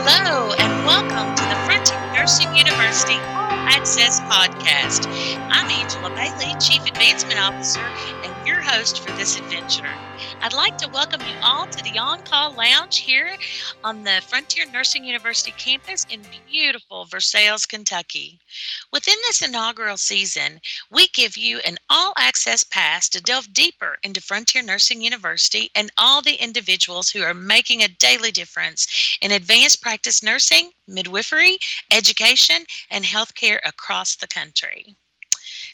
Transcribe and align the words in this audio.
Hello, 0.00 0.52
and 0.52 0.86
welcome 0.86 1.34
to 1.34 1.42
the 1.42 1.56
Frontier 1.66 1.98
Nursing 2.14 2.54
University 2.54 3.14
All 3.34 3.50
Access 3.66 4.20
Podcast. 4.20 4.47
I'm 4.70 5.70
Angela 5.70 6.10
Bailey, 6.10 6.54
Chief 6.60 6.84
Advancement 6.84 7.40
Officer, 7.40 7.80
and 7.80 8.46
your 8.46 8.60
host 8.60 9.00
for 9.00 9.10
this 9.12 9.38
adventure. 9.38 9.88
I'd 10.42 10.52
like 10.52 10.76
to 10.78 10.90
welcome 10.90 11.22
you 11.22 11.36
all 11.42 11.66
to 11.66 11.82
the 11.82 11.98
On 11.98 12.20
Call 12.20 12.52
Lounge 12.52 12.98
here 12.98 13.34
on 13.82 14.04
the 14.04 14.20
Frontier 14.26 14.66
Nursing 14.70 15.04
University 15.04 15.54
campus 15.56 16.06
in 16.10 16.20
beautiful 16.50 17.06
Versailles, 17.06 17.64
Kentucky. 17.66 18.40
Within 18.92 19.16
this 19.22 19.40
inaugural 19.40 19.96
season, 19.96 20.60
we 20.90 21.08
give 21.14 21.38
you 21.38 21.60
an 21.60 21.78
all 21.88 22.12
access 22.18 22.62
pass 22.62 23.08
to 23.08 23.22
delve 23.22 23.54
deeper 23.54 23.96
into 24.02 24.20
Frontier 24.20 24.62
Nursing 24.62 25.00
University 25.00 25.70
and 25.74 25.90
all 25.96 26.20
the 26.20 26.34
individuals 26.34 27.08
who 27.08 27.22
are 27.22 27.32
making 27.32 27.82
a 27.82 27.88
daily 27.88 28.32
difference 28.32 29.16
in 29.22 29.32
advanced 29.32 29.80
practice 29.80 30.22
nursing, 30.22 30.72
midwifery, 30.88 31.58
education, 31.92 32.64
and 32.90 33.04
healthcare 33.04 33.60
across 33.64 34.16
the 34.16 34.26
country. 34.26 34.96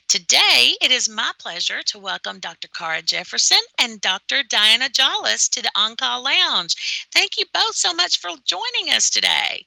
Today, 0.09 0.77
it 0.81 0.91
is 0.91 1.09
my 1.09 1.33
pleasure 1.39 1.83
to 1.85 1.99
welcome 1.99 2.39
Dr. 2.39 2.69
Khara 2.69 3.03
Jefferson 3.03 3.61
and 3.79 4.01
Dr. 4.01 4.43
Diana 4.43 4.89
Jolles 4.89 5.49
to 5.49 5.63
the 5.63 5.71
On 5.75 5.97
Call 5.97 6.25
Lounge. 6.25 7.09
Thank 7.13 7.39
you 7.39 7.45
both 7.53 7.75
so 7.75 7.93
much 7.95 8.19
for 8.19 8.31
joining 8.45 8.95
us 8.95 9.09
today. 9.09 9.65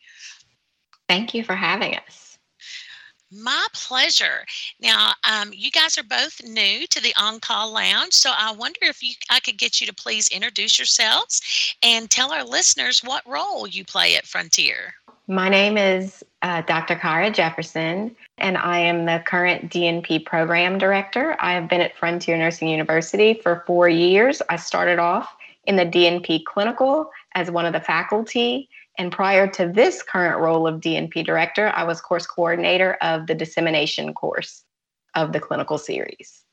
Thank 1.07 1.33
you 1.33 1.43
for 1.43 1.55
having 1.55 1.95
us. 1.95 2.37
My 3.31 3.67
pleasure. 3.73 4.45
Now, 4.79 5.13
um, 5.29 5.51
you 5.53 5.69
guys 5.69 5.97
are 5.97 6.03
both 6.03 6.41
new 6.43 6.87
to 6.87 7.01
the 7.01 7.13
On 7.17 7.39
Call 7.41 7.73
Lounge, 7.73 8.13
so 8.13 8.31
I 8.33 8.51
wonder 8.53 8.79
if 8.83 9.03
you, 9.03 9.15
I 9.29 9.41
could 9.41 9.57
get 9.57 9.81
you 9.81 9.87
to 9.87 9.93
please 9.93 10.29
introduce 10.29 10.79
yourselves 10.79 11.75
and 11.83 12.09
tell 12.09 12.31
our 12.31 12.45
listeners 12.45 13.03
what 13.03 13.27
role 13.27 13.67
you 13.67 13.83
play 13.83 14.15
at 14.15 14.27
Frontier. 14.27 14.93
My 15.29 15.49
name 15.49 15.77
is 15.77 16.23
uh, 16.41 16.61
Dr. 16.61 16.95
Khara 16.95 17.33
Jefferson, 17.33 18.15
and 18.37 18.57
I 18.57 18.79
am 18.79 19.05
the 19.05 19.21
current 19.25 19.69
DNP 19.69 20.25
program 20.25 20.77
director. 20.77 21.35
I 21.41 21.51
have 21.51 21.67
been 21.67 21.81
at 21.81 21.97
Frontier 21.97 22.37
Nursing 22.37 22.69
University 22.69 23.33
for 23.33 23.65
four 23.67 23.89
years. 23.89 24.41
I 24.49 24.55
started 24.55 24.99
off 24.99 25.35
in 25.65 25.75
the 25.75 25.85
DNP 25.85 26.45
clinical 26.45 27.11
as 27.35 27.51
one 27.51 27.65
of 27.65 27.73
the 27.73 27.81
faculty. 27.81 28.69
And 28.97 29.11
prior 29.11 29.47
to 29.49 29.67
this 29.67 30.01
current 30.01 30.39
role 30.39 30.65
of 30.65 30.79
DNP 30.79 31.25
director, 31.25 31.73
I 31.75 31.83
was 31.83 31.99
course 31.99 32.25
coordinator 32.25 32.93
of 33.01 33.27
the 33.27 33.35
dissemination 33.35 34.13
course 34.13 34.63
of 35.13 35.33
the 35.33 35.41
clinical 35.41 35.77
series. 35.77 36.45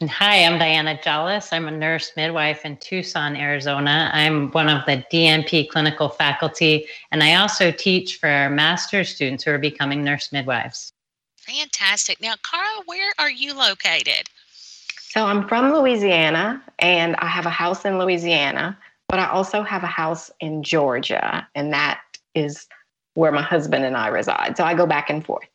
And 0.00 0.08
hi, 0.08 0.44
I'm 0.44 0.60
Diana 0.60 0.96
Jolles. 1.02 1.48
I'm 1.50 1.66
a 1.66 1.72
nurse 1.72 2.12
midwife 2.16 2.64
in 2.64 2.76
Tucson, 2.76 3.34
Arizona. 3.34 4.10
I'm 4.12 4.48
one 4.52 4.68
of 4.68 4.86
the 4.86 5.04
DNP 5.12 5.70
clinical 5.70 6.08
faculty, 6.08 6.86
and 7.10 7.20
I 7.20 7.34
also 7.34 7.72
teach 7.72 8.20
for 8.20 8.48
master's 8.48 9.08
students 9.08 9.42
who 9.42 9.50
are 9.50 9.58
becoming 9.58 10.04
nurse 10.04 10.30
midwives. 10.30 10.92
Fantastic. 11.38 12.20
Now, 12.20 12.34
Khara, 12.44 12.84
where 12.86 13.10
are 13.18 13.30
you 13.30 13.54
located? 13.54 14.30
So 15.00 15.24
I'm 15.24 15.48
from 15.48 15.72
Louisiana, 15.72 16.62
and 16.78 17.16
I 17.16 17.26
have 17.26 17.46
a 17.46 17.50
house 17.50 17.84
in 17.84 17.98
Louisiana, 17.98 18.78
but 19.08 19.18
I 19.18 19.28
also 19.28 19.62
have 19.62 19.82
a 19.82 19.88
house 19.88 20.30
in 20.38 20.62
Georgia, 20.62 21.44
and 21.56 21.72
that 21.72 22.00
is 22.36 22.68
where 23.14 23.32
my 23.32 23.42
husband 23.42 23.84
and 23.84 23.96
I 23.96 24.06
reside. 24.06 24.56
So 24.56 24.62
I 24.62 24.74
go 24.74 24.86
back 24.86 25.10
and 25.10 25.26
forth. 25.26 25.48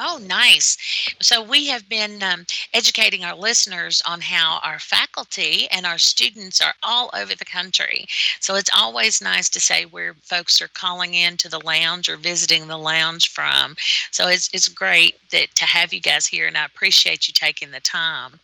Oh, 0.00 0.20
nice. 0.24 0.76
So, 1.20 1.42
we 1.42 1.66
have 1.66 1.88
been 1.88 2.22
um, 2.22 2.46
educating 2.72 3.24
our 3.24 3.34
listeners 3.34 4.00
on 4.06 4.20
how 4.20 4.60
our 4.62 4.78
faculty 4.78 5.66
and 5.72 5.84
our 5.84 5.98
students 5.98 6.60
are 6.60 6.74
all 6.84 7.10
over 7.14 7.34
the 7.34 7.44
country. 7.44 8.06
So, 8.38 8.54
it's 8.54 8.70
always 8.74 9.20
nice 9.20 9.48
to 9.50 9.60
say 9.60 9.86
where 9.86 10.14
folks 10.22 10.62
are 10.62 10.68
calling 10.68 11.14
in 11.14 11.36
to 11.38 11.48
the 11.48 11.58
lounge 11.64 12.08
or 12.08 12.16
visiting 12.16 12.68
the 12.68 12.78
lounge 12.78 13.30
from. 13.30 13.74
So, 14.12 14.28
it's, 14.28 14.48
it's 14.52 14.68
great 14.68 15.16
that 15.30 15.54
to 15.56 15.64
have 15.64 15.92
you 15.92 16.00
guys 16.00 16.28
here, 16.28 16.46
and 16.46 16.56
I 16.56 16.64
appreciate 16.64 17.26
you 17.26 17.34
taking 17.34 17.72
the 17.72 17.80
time. 17.80 18.38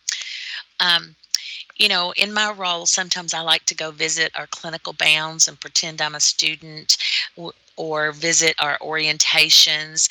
Um, 0.81 1.15
you 1.77 1.87
know, 1.87 2.11
in 2.17 2.33
my 2.33 2.51
role, 2.51 2.85
sometimes 2.85 3.33
I 3.33 3.39
like 3.39 3.65
to 3.65 3.75
go 3.75 3.91
visit 3.91 4.31
our 4.35 4.47
clinical 4.47 4.93
bounds 4.93 5.47
and 5.47 5.59
pretend 5.59 6.01
I'm 6.01 6.15
a 6.15 6.19
student 6.19 6.97
or 7.77 8.11
visit 8.11 8.55
our 8.59 8.77
orientations. 8.79 10.09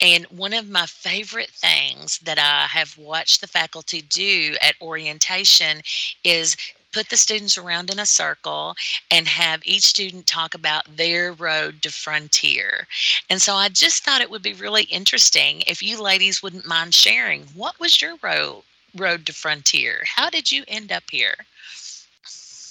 And 0.00 0.24
one 0.26 0.52
of 0.52 0.68
my 0.68 0.86
favorite 0.86 1.50
things 1.50 2.18
that 2.20 2.38
I 2.38 2.66
have 2.66 2.96
watched 2.98 3.40
the 3.40 3.46
faculty 3.46 4.02
do 4.02 4.56
at 4.60 4.74
orientation 4.80 5.82
is 6.24 6.56
put 6.92 7.08
the 7.08 7.16
students 7.16 7.56
around 7.56 7.90
in 7.90 7.98
a 7.98 8.06
circle 8.06 8.74
and 9.10 9.26
have 9.26 9.62
each 9.64 9.84
student 9.84 10.26
talk 10.26 10.54
about 10.54 10.96
their 10.96 11.32
road 11.32 11.82
to 11.82 11.90
frontier. 11.90 12.86
And 13.30 13.40
so 13.40 13.54
I 13.54 13.70
just 13.70 14.04
thought 14.04 14.20
it 14.20 14.30
would 14.30 14.42
be 14.42 14.52
really 14.52 14.84
interesting 14.84 15.62
if 15.66 15.82
you 15.82 16.00
ladies 16.00 16.42
wouldn't 16.42 16.66
mind 16.66 16.94
sharing 16.94 17.42
what 17.54 17.80
was 17.80 18.00
your 18.00 18.16
road 18.22 18.62
road 18.94 19.26
to 19.26 19.32
frontier? 19.32 20.02
How 20.04 20.28
did 20.28 20.52
you 20.52 20.64
end 20.68 20.92
up 20.92 21.04
here? 21.10 21.34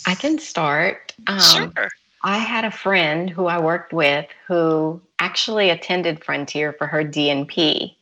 I 0.05 0.15
can 0.15 0.39
start. 0.39 1.13
Um, 1.27 1.39
sure. 1.39 1.89
I 2.23 2.37
had 2.37 2.65
a 2.65 2.71
friend 2.71 3.29
who 3.29 3.47
I 3.47 3.59
worked 3.59 3.93
with 3.93 4.27
who 4.47 5.01
actually 5.19 5.69
attended 5.69 6.23
Frontier 6.23 6.73
for 6.73 6.87
her 6.87 7.03
DNP. 7.03 7.95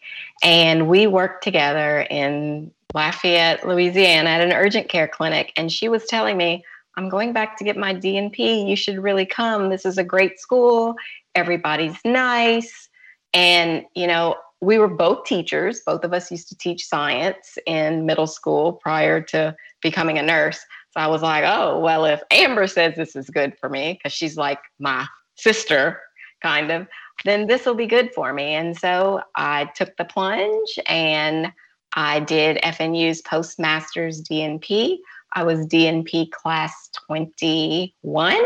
And 0.43 0.87
we 0.87 1.07
worked 1.07 1.43
together 1.43 2.01
in 2.09 2.71
Lafayette, 2.93 3.67
Louisiana 3.67 4.29
at 4.29 4.41
an 4.41 4.51
urgent 4.51 4.89
care 4.89 5.07
clinic. 5.07 5.53
And 5.55 5.71
she 5.71 5.87
was 5.89 6.05
telling 6.05 6.37
me, 6.37 6.63
I'm 6.97 7.07
going 7.07 7.31
back 7.33 7.57
to 7.57 7.63
get 7.63 7.77
my 7.77 7.93
DNP. 7.93 8.67
You 8.67 8.75
should 8.75 8.99
really 8.99 9.25
come. 9.25 9.69
This 9.69 9.85
is 9.85 9.97
a 9.97 10.03
great 10.03 10.39
school. 10.39 10.95
Everybody's 11.35 11.97
nice. 12.03 12.89
And, 13.33 13.85
you 13.95 14.07
know, 14.07 14.35
we 14.61 14.79
were 14.79 14.87
both 14.87 15.23
teachers. 15.23 15.81
Both 15.85 16.03
of 16.03 16.13
us 16.13 16.31
used 16.31 16.49
to 16.49 16.57
teach 16.57 16.85
science 16.85 17.57
in 17.65 18.05
middle 18.05 18.27
school 18.27 18.73
prior 18.73 19.21
to 19.21 19.55
becoming 19.81 20.17
a 20.17 20.23
nurse. 20.23 20.59
I 20.99 21.07
was 21.07 21.21
like, 21.21 21.43
oh, 21.45 21.79
well, 21.79 22.05
if 22.05 22.21
Amber 22.31 22.67
says 22.67 22.95
this 22.95 23.15
is 23.15 23.29
good 23.29 23.57
for 23.59 23.69
me, 23.69 23.93
because 23.93 24.13
she's 24.13 24.37
like 24.37 24.59
my 24.79 25.05
sister, 25.35 26.01
kind 26.41 26.71
of, 26.71 26.87
then 27.25 27.47
this 27.47 27.65
will 27.65 27.75
be 27.75 27.87
good 27.87 28.13
for 28.13 28.33
me. 28.33 28.53
And 28.53 28.77
so 28.77 29.21
I 29.35 29.65
took 29.75 29.95
the 29.97 30.05
plunge 30.05 30.79
and 30.87 31.51
I 31.93 32.19
did 32.21 32.57
FNU's 32.57 33.21
postmasters 33.21 34.21
DNP. 34.23 34.97
I 35.33 35.43
was 35.43 35.65
DNP 35.67 36.31
class 36.31 36.89
21 37.07 38.37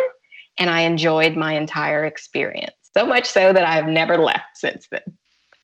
and 0.58 0.70
I 0.70 0.82
enjoyed 0.82 1.36
my 1.36 1.54
entire 1.54 2.06
experience. 2.06 2.76
So 2.96 3.06
much 3.06 3.26
so 3.26 3.54
that 3.54 3.66
I've 3.66 3.88
never 3.88 4.18
left 4.18 4.56
since 4.56 4.88
then. 4.92 5.02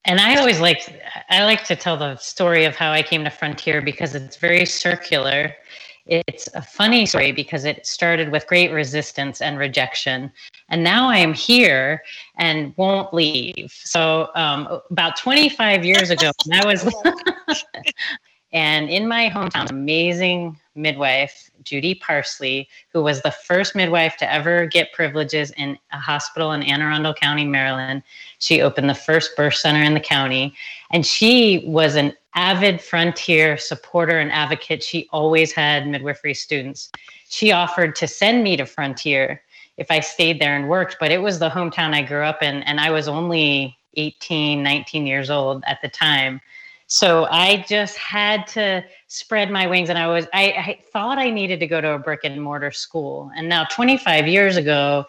And 0.06 0.20
I 0.20 0.38
always 0.38 0.60
like 0.60 1.02
I 1.30 1.44
like 1.44 1.66
to 1.66 1.76
tell 1.76 1.98
the 1.98 2.16
story 2.16 2.66
of 2.66 2.76
how 2.76 2.92
I 2.92 3.04
came 3.04 3.24
to 3.26 3.30
Frontier 3.30 3.82
because 3.82 4.16
it's 4.16 4.38
very 4.38 4.66
circular 4.66 5.54
it's 6.09 6.50
a 6.56 6.62
funny 6.62 7.06
story 7.06 7.31
because 7.31 7.66
it 7.66 7.86
started 7.86 8.31
with 8.31 8.47
great 8.47 8.72
resistance 8.72 9.42
and 9.42 9.59
rejection. 9.59 10.31
And 10.70 10.84
now 10.84 11.08
I 11.08 11.18
am 11.18 11.34
here 11.34 12.02
and 12.38 12.74
won't 12.78 13.14
leave. 13.14 13.72
So, 13.72 14.30
um, 14.36 14.81
about 14.90 15.18
25 15.18 15.86
years 15.86 16.09
ago, 16.09 16.31
I 16.52 16.66
was, 16.66 16.92
and 18.52 18.90
in 18.90 19.08
my 19.08 19.30
hometown, 19.30 19.69
amazing 19.69 20.58
midwife, 20.74 21.52
Judy 21.64 21.94
Parsley, 21.94 22.68
who 22.92 23.03
was 23.03 23.22
the 23.22 23.31
first 23.31 23.75
midwife 23.75 24.18
to 24.18 24.31
ever 24.31 24.66
get 24.66 24.92
privileges 24.94 25.52
in 25.52 25.78
a 25.92 26.00
hospital 26.00 26.53
in 26.53 26.64
Anne 26.64 26.81
Arundel 26.81 27.14
County, 27.14 27.46
Maryland. 27.46 28.02
She 28.40 28.62
opened 28.62 28.89
the 28.89 28.95
first 28.95 29.36
birth 29.36 29.56
center 29.56 29.84
in 29.84 29.94
the 29.94 30.00
county. 30.00 30.56
And 30.92 31.06
she 31.06 31.63
was 31.68 31.95
an 31.95 32.13
avid 32.36 32.81
frontier 32.81 33.58
supporter 33.58 34.20
and 34.20 34.31
advocate. 34.31 34.84
She 34.84 35.08
always 35.12 35.52
had 35.52 35.88
midwifery 35.88 36.34
students. 36.34 36.92
She 37.30 37.52
offered 37.52 37.96
to 37.98 38.08
send 38.08 38.44
me 38.44 38.58
to 38.58 38.66
Frontier 38.66 39.42
if 39.78 39.90
I 39.90 40.00
stayed 40.00 40.42
there 40.42 40.56
and 40.56 40.68
worked, 40.68 40.98
but 41.00 41.12
it 41.12 41.22
was 41.22 41.40
the 41.40 41.50
hometown 41.50 41.94
I 41.94 42.02
grew 42.02 42.24
up 42.24 42.44
in, 42.44 42.64
and 42.64 42.80
I 42.80 42.92
was 42.92 43.08
only 43.08 43.78
18, 43.96 44.62
19 44.62 45.08
years 45.08 45.30
old 45.30 45.64
at 45.66 45.81
the 45.81 45.90
time. 45.90 46.42
So 46.88 47.28
I 47.30 47.64
just 47.68 47.98
had 47.98 48.48
to 48.48 48.84
spread 49.08 49.52
my 49.52 49.68
wings, 49.68 49.90
and 49.90 49.98
I 49.98 50.08
was 50.08 50.25
I, 50.34 50.52
I 50.52 50.80
thought 50.92 51.20
I 51.20 51.30
needed 51.30 51.60
to 51.60 51.68
go 51.68 51.80
to 51.82 51.92
a 51.92 52.00
brick 52.00 52.22
and 52.24 52.42
mortar 52.42 52.72
school. 52.72 53.32
And 53.36 53.48
now, 53.48 53.66
25 53.66 54.28
years 54.28 54.58
ago, 54.58 55.06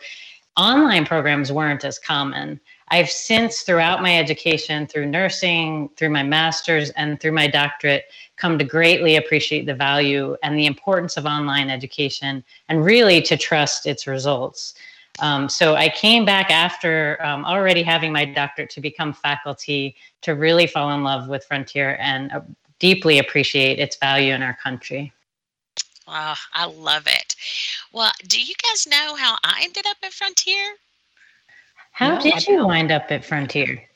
online 0.58 1.06
programs 1.06 1.50
weren't 1.50 1.84
as 1.84 1.98
common. 1.98 2.60
I've 2.90 3.10
since, 3.10 3.62
throughout 3.62 4.02
my 4.02 4.18
education, 4.18 4.86
through 4.86 5.06
nursing, 5.06 5.90
through 5.96 6.10
my 6.10 6.24
master's, 6.24 6.90
and 6.90 7.20
through 7.20 7.32
my 7.32 7.46
doctorate, 7.46 8.06
come 8.36 8.58
to 8.58 8.64
greatly 8.64 9.16
appreciate 9.16 9.66
the 9.66 9.74
value 9.74 10.36
and 10.42 10.58
the 10.58 10.66
importance 10.66 11.16
of 11.16 11.24
online 11.24 11.70
education 11.70 12.42
and 12.68 12.84
really 12.84 13.22
to 13.22 13.36
trust 13.36 13.86
its 13.86 14.06
results. 14.06 14.74
Um, 15.20 15.48
so 15.48 15.74
I 15.74 15.88
came 15.88 16.24
back 16.24 16.50
after 16.50 17.18
um, 17.22 17.44
already 17.44 17.82
having 17.82 18.12
my 18.12 18.24
doctorate 18.24 18.70
to 18.70 18.80
become 18.80 19.12
faculty 19.12 19.96
to 20.22 20.32
really 20.32 20.66
fall 20.66 20.90
in 20.92 21.04
love 21.04 21.28
with 21.28 21.44
Frontier 21.44 21.96
and 22.00 22.32
uh, 22.32 22.40
deeply 22.78 23.18
appreciate 23.18 23.78
its 23.78 23.96
value 23.96 24.32
in 24.32 24.42
our 24.42 24.56
country. 24.62 25.12
Oh, 26.08 26.34
I 26.54 26.64
love 26.64 27.06
it. 27.06 27.36
Well, 27.92 28.10
do 28.26 28.40
you 28.40 28.54
guys 28.62 28.86
know 28.86 29.14
how 29.14 29.36
I 29.44 29.60
ended 29.62 29.86
up 29.86 29.98
at 30.02 30.12
Frontier? 30.12 30.74
How 32.00 32.14
No, 32.14 32.20
did 32.22 32.46
you 32.46 32.66
wind 32.66 32.90
up 32.90 33.12
at 33.12 33.26
Frontier? 33.26 33.86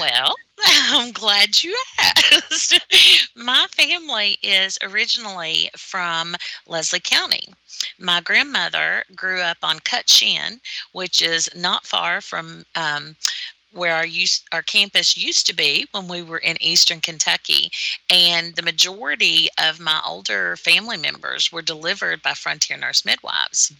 Well, 0.00 0.34
I'm 0.64 1.12
glad 1.12 1.62
you 1.62 1.76
asked. 1.98 2.80
My 3.36 3.66
family 3.70 4.38
is 4.42 4.78
originally 4.80 5.68
from 5.76 6.36
Leslie 6.66 7.00
County. 7.00 7.52
My 7.98 8.22
grandmother 8.22 9.04
grew 9.14 9.42
up 9.42 9.58
on 9.62 9.80
Cutshin, 9.80 10.60
which 10.92 11.20
is 11.20 11.50
not 11.54 11.84
far 11.84 12.22
from 12.22 12.64
um, 12.76 13.14
where 13.72 13.94
our 13.94 14.06
use, 14.06 14.42
our 14.50 14.62
campus 14.62 15.14
used 15.14 15.46
to 15.48 15.54
be 15.54 15.86
when 15.90 16.08
we 16.08 16.22
were 16.22 16.38
in 16.38 16.56
Eastern 16.62 17.02
Kentucky, 17.02 17.70
and 18.08 18.56
the 18.56 18.62
majority 18.62 19.48
of 19.62 19.78
my 19.78 20.00
older 20.06 20.56
family 20.56 20.96
members 20.96 21.52
were 21.52 21.60
delivered 21.60 22.22
by 22.22 22.32
Frontier 22.32 22.78
Nurse 22.78 23.04
Midwives. 23.04 23.70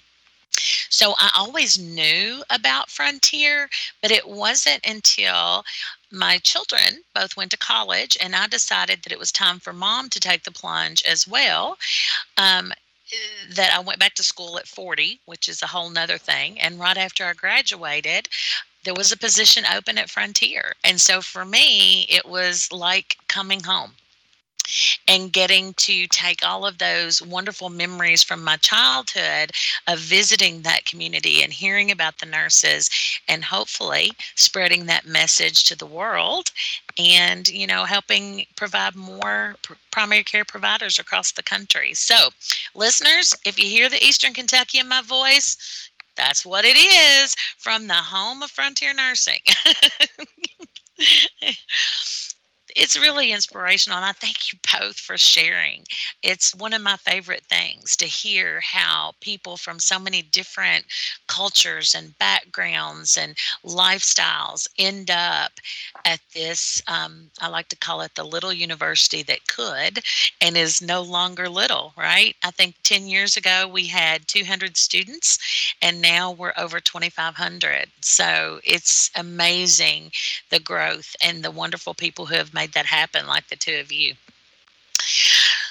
So 0.90 1.14
I 1.18 1.30
always 1.36 1.78
knew 1.78 2.42
about 2.50 2.90
Frontier, 2.90 3.68
but 4.00 4.10
it 4.10 4.28
wasn't 4.28 4.86
until 4.86 5.64
my 6.10 6.38
children 6.38 7.02
both 7.14 7.36
went 7.36 7.50
to 7.50 7.56
college 7.56 8.16
and 8.20 8.36
I 8.36 8.46
decided 8.46 9.02
that 9.02 9.12
it 9.12 9.18
was 9.18 9.32
time 9.32 9.58
for 9.58 9.72
mom 9.72 10.08
to 10.10 10.20
take 10.20 10.44
the 10.44 10.52
plunge 10.52 11.02
as 11.04 11.26
well. 11.26 11.76
Um, 12.36 12.72
that 13.50 13.72
I 13.72 13.80
went 13.80 14.00
back 14.00 14.14
to 14.14 14.22
school 14.24 14.58
at 14.58 14.66
40, 14.66 15.20
which 15.26 15.48
is 15.48 15.62
a 15.62 15.66
whole 15.66 15.90
nother 15.90 16.18
thing. 16.18 16.58
And 16.60 16.80
right 16.80 16.96
after 16.96 17.24
I 17.24 17.34
graduated, 17.34 18.28
there 18.84 18.94
was 18.94 19.12
a 19.12 19.16
position 19.16 19.64
open 19.66 19.98
at 19.98 20.10
Frontier. 20.10 20.74
And 20.82 21.00
so 21.00 21.20
for 21.20 21.44
me, 21.44 22.06
it 22.08 22.26
was 22.26 22.72
like 22.72 23.16
coming 23.28 23.62
home 23.62 23.92
and 25.08 25.32
getting 25.32 25.72
to 25.74 26.06
take 26.08 26.44
all 26.44 26.66
of 26.66 26.78
those 26.78 27.22
wonderful 27.22 27.70
memories 27.70 28.22
from 28.22 28.42
my 28.42 28.56
childhood 28.56 29.52
of 29.86 29.98
visiting 29.98 30.62
that 30.62 30.84
community 30.84 31.42
and 31.42 31.52
hearing 31.52 31.90
about 31.90 32.18
the 32.18 32.26
nurses 32.26 32.90
and 33.28 33.44
hopefully 33.44 34.12
spreading 34.34 34.86
that 34.86 35.06
message 35.06 35.64
to 35.64 35.76
the 35.76 35.86
world 35.86 36.50
and 36.98 37.48
you 37.48 37.66
know 37.66 37.84
helping 37.84 38.44
provide 38.56 38.94
more 38.94 39.54
primary 39.90 40.24
care 40.24 40.44
providers 40.44 40.98
across 40.98 41.32
the 41.32 41.42
country. 41.42 41.94
So 41.94 42.30
listeners 42.74 43.34
if 43.46 43.58
you 43.58 43.68
hear 43.68 43.88
the 43.88 44.02
eastern 44.04 44.32
kentucky 44.32 44.78
in 44.78 44.88
my 44.88 45.02
voice 45.02 45.90
that's 46.16 46.44
what 46.46 46.64
it 46.64 46.76
is 46.76 47.34
from 47.58 47.86
the 47.86 47.94
home 47.94 48.42
of 48.42 48.50
frontier 48.50 48.94
nursing 48.94 49.40
it's 52.74 52.98
really 52.98 53.32
inspirational 53.32 53.96
and 53.98 54.06
i 54.06 54.12
thank 54.12 54.52
you 54.52 54.58
both 54.78 54.96
for 54.96 55.16
sharing. 55.16 55.84
It's 56.22 56.54
one 56.54 56.72
of 56.72 56.82
my 56.82 56.96
favorite 56.96 57.44
things 57.44 57.96
to 57.96 58.06
hear 58.06 58.60
how 58.60 59.12
people 59.20 59.56
from 59.56 59.78
so 59.78 59.98
many 59.98 60.22
different 60.22 60.84
cultures 61.28 61.94
and 61.94 62.18
backgrounds 62.18 63.16
and 63.16 63.36
lifestyles 63.64 64.66
end 64.78 65.10
up 65.10 65.52
at 66.04 66.20
this 66.34 66.82
um, 66.88 67.30
i 67.40 67.48
like 67.48 67.68
to 67.68 67.76
call 67.76 68.00
it 68.00 68.14
the 68.14 68.24
little 68.24 68.52
university 68.52 69.22
that 69.22 69.46
could 69.48 70.00
and 70.40 70.56
is 70.56 70.82
no 70.82 71.02
longer 71.02 71.48
little 71.48 71.92
right? 71.96 72.34
I 72.42 72.50
think 72.50 72.76
10 72.82 73.06
years 73.06 73.36
ago 73.36 73.68
we 73.72 73.86
had 73.86 74.26
200 74.28 74.76
students 74.76 75.38
and 75.82 76.00
now 76.00 76.32
we're 76.32 76.52
over 76.56 76.80
2500 76.80 77.86
so 78.00 78.60
it's 78.64 79.10
amazing 79.16 80.10
the 80.50 80.60
growth 80.60 81.14
and 81.22 81.42
the 81.42 81.50
wonderful 81.50 81.94
people 81.94 82.26
who 82.26 82.34
have 82.34 82.54
made 82.54 82.63
that 82.72 82.86
happen, 82.86 83.26
like 83.26 83.48
the 83.48 83.56
two 83.56 83.76
of 83.76 83.92
you. 83.92 84.14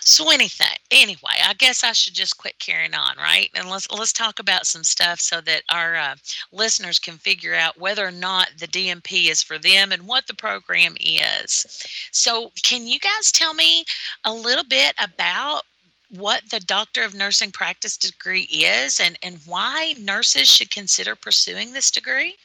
So 0.06 0.30
anything, 0.30 0.76
anyway, 0.92 1.40
I 1.44 1.54
guess 1.54 1.84
I 1.84 1.94
should 1.94 2.14
just 2.14 2.38
quit 2.38 2.60
carrying 2.60 2.94
on, 2.94 3.16
right? 3.18 3.50
And 3.56 3.70
let's 3.70 3.90
let's 3.90 4.12
talk 4.12 4.38
about 4.38 4.68
some 4.68 4.84
stuff 4.84 5.20
so 5.20 5.40
that 5.42 5.64
our 5.70 5.96
uh, 5.96 6.16
listeners 6.52 7.00
can 7.00 7.18
figure 7.18 7.56
out 7.56 7.80
whether 7.80 8.06
or 8.06 8.12
not 8.12 8.50
the 8.60 8.68
DNP 8.68 9.30
is 9.32 9.42
for 9.42 9.58
them 9.58 9.92
and 9.92 10.06
what 10.06 10.28
the 10.28 10.34
program 10.34 10.96
is. 11.00 11.66
So, 12.12 12.52
can 12.64 12.86
you 12.86 13.00
guys 13.00 13.32
tell 13.32 13.54
me 13.54 13.86
a 14.26 14.34
little 14.34 14.66
bit 14.66 14.94
about 15.02 15.64
what 16.10 16.48
the 16.52 16.60
Doctor 16.60 17.04
of 17.04 17.16
Nursing 17.16 17.52
Practice 17.52 17.98
degree 17.98 18.48
is 18.52 19.00
and 19.00 19.18
and 19.24 19.40
why 19.46 19.96
nurses 19.98 20.50
should 20.50 20.70
consider 20.70 21.16
pursuing 21.16 21.72
this 21.72 21.90
degree? 21.90 22.36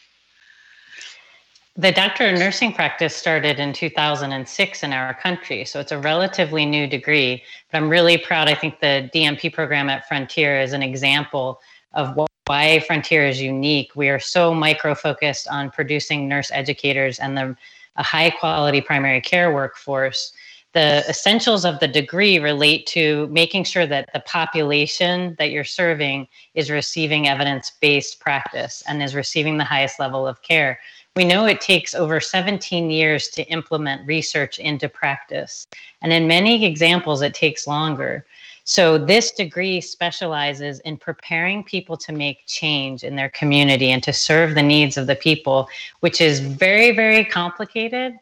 The 1.80 1.92
Doctor 1.92 2.28
of 2.28 2.36
Nursing 2.36 2.72
practice 2.72 3.14
started 3.14 3.60
in 3.60 3.72
2006 3.72 4.82
in 4.82 4.92
our 4.92 5.14
country, 5.14 5.64
so 5.64 5.78
it's 5.78 5.92
a 5.92 5.98
relatively 6.00 6.66
new 6.66 6.88
degree. 6.88 7.40
But 7.70 7.78
I'm 7.78 7.88
really 7.88 8.18
proud. 8.18 8.48
I 8.48 8.56
think 8.56 8.80
the 8.80 9.08
DNP 9.14 9.52
program 9.52 9.88
at 9.88 10.08
Frontier 10.08 10.60
is 10.60 10.72
an 10.72 10.82
example 10.82 11.60
of 11.92 12.18
why 12.46 12.80
Frontier 12.80 13.28
is 13.28 13.40
unique. 13.40 13.92
We 13.94 14.08
are 14.08 14.18
so 14.18 14.52
micro 14.52 14.96
focused 14.96 15.46
on 15.46 15.70
producing 15.70 16.26
nurse 16.26 16.50
educators 16.52 17.20
and 17.20 17.38
the, 17.38 17.56
a 17.94 18.02
high 18.02 18.30
quality 18.30 18.80
primary 18.80 19.20
care 19.20 19.54
workforce. 19.54 20.32
The 20.72 21.04
essentials 21.08 21.64
of 21.64 21.78
the 21.78 21.88
degree 21.88 22.40
relate 22.40 22.86
to 22.88 23.28
making 23.28 23.64
sure 23.64 23.86
that 23.86 24.08
the 24.12 24.20
population 24.20 25.36
that 25.38 25.52
you're 25.52 25.62
serving 25.62 26.26
is 26.54 26.72
receiving 26.72 27.28
evidence 27.28 27.70
based 27.80 28.18
practice 28.18 28.82
and 28.88 29.00
is 29.00 29.14
receiving 29.14 29.58
the 29.58 29.64
highest 29.64 30.00
level 30.00 30.26
of 30.26 30.42
care. 30.42 30.80
We 31.18 31.24
know 31.24 31.46
it 31.46 31.60
takes 31.60 31.96
over 31.96 32.20
17 32.20 32.90
years 32.90 33.26
to 33.30 33.42
implement 33.48 34.06
research 34.06 34.60
into 34.60 34.88
practice. 34.88 35.66
And 36.00 36.12
in 36.12 36.28
many 36.28 36.64
examples, 36.64 37.22
it 37.22 37.34
takes 37.34 37.66
longer. 37.66 38.24
So, 38.62 38.98
this 38.98 39.32
degree 39.32 39.80
specializes 39.80 40.78
in 40.84 40.96
preparing 40.96 41.64
people 41.64 41.96
to 41.96 42.12
make 42.12 42.46
change 42.46 43.02
in 43.02 43.16
their 43.16 43.30
community 43.30 43.90
and 43.90 44.00
to 44.04 44.12
serve 44.12 44.54
the 44.54 44.62
needs 44.62 44.96
of 44.96 45.08
the 45.08 45.16
people, 45.16 45.68
which 45.98 46.20
is 46.20 46.38
very, 46.38 46.92
very 46.92 47.24
complicated. 47.24 48.16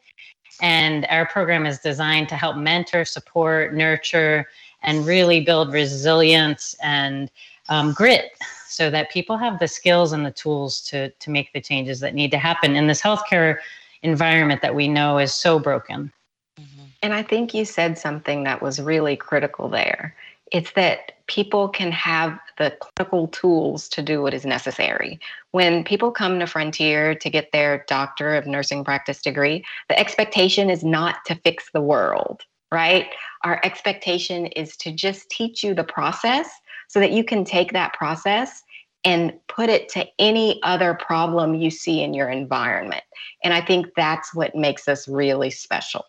And 0.62 1.04
our 1.10 1.26
program 1.26 1.66
is 1.66 1.80
designed 1.80 2.30
to 2.30 2.34
help 2.34 2.56
mentor, 2.56 3.04
support, 3.04 3.74
nurture, 3.74 4.46
and 4.82 5.04
really 5.04 5.42
build 5.42 5.70
resilience 5.70 6.74
and 6.82 7.30
um, 7.68 7.92
grit 7.92 8.30
so 8.76 8.90
that 8.90 9.10
people 9.10 9.38
have 9.38 9.58
the 9.58 9.68
skills 9.68 10.12
and 10.12 10.26
the 10.26 10.30
tools 10.30 10.82
to 10.82 11.08
to 11.08 11.30
make 11.30 11.50
the 11.54 11.60
changes 11.62 12.00
that 12.00 12.14
need 12.14 12.30
to 12.30 12.38
happen 12.38 12.76
in 12.76 12.86
this 12.86 13.00
healthcare 13.00 13.56
environment 14.02 14.60
that 14.60 14.74
we 14.74 14.86
know 14.86 15.16
is 15.16 15.34
so 15.34 15.58
broken. 15.58 16.12
Mm-hmm. 16.60 16.84
And 17.02 17.14
I 17.14 17.22
think 17.22 17.54
you 17.54 17.64
said 17.64 17.96
something 17.96 18.44
that 18.44 18.60
was 18.60 18.80
really 18.80 19.16
critical 19.16 19.70
there. 19.70 20.14
It's 20.52 20.72
that 20.72 21.12
people 21.26 21.70
can 21.70 21.90
have 21.90 22.38
the 22.58 22.76
clinical 22.80 23.28
tools 23.28 23.88
to 23.88 24.02
do 24.02 24.20
what 24.20 24.34
is 24.34 24.44
necessary. 24.44 25.18
When 25.52 25.82
people 25.82 26.12
come 26.12 26.38
to 26.38 26.46
Frontier 26.46 27.14
to 27.14 27.30
get 27.30 27.52
their 27.52 27.84
Doctor 27.88 28.36
of 28.36 28.46
Nursing 28.46 28.84
Practice 28.84 29.22
degree, 29.22 29.64
the 29.88 29.98
expectation 29.98 30.68
is 30.68 30.84
not 30.84 31.24
to 31.24 31.34
fix 31.36 31.70
the 31.72 31.80
world, 31.80 32.42
right? 32.70 33.08
Our 33.42 33.58
expectation 33.64 34.46
is 34.48 34.76
to 34.78 34.92
just 34.92 35.30
teach 35.30 35.64
you 35.64 35.72
the 35.74 35.82
process 35.82 36.48
so 36.88 37.00
that 37.00 37.12
you 37.12 37.24
can 37.24 37.44
take 37.44 37.72
that 37.72 37.92
process 37.94 38.62
and 39.06 39.32
put 39.46 39.70
it 39.70 39.88
to 39.88 40.04
any 40.18 40.60
other 40.64 40.92
problem 40.92 41.54
you 41.54 41.70
see 41.70 42.02
in 42.02 42.12
your 42.12 42.28
environment. 42.28 43.04
And 43.44 43.54
I 43.54 43.60
think 43.60 43.86
that's 43.96 44.34
what 44.34 44.56
makes 44.56 44.88
us 44.88 45.06
really 45.06 45.48
special. 45.48 46.04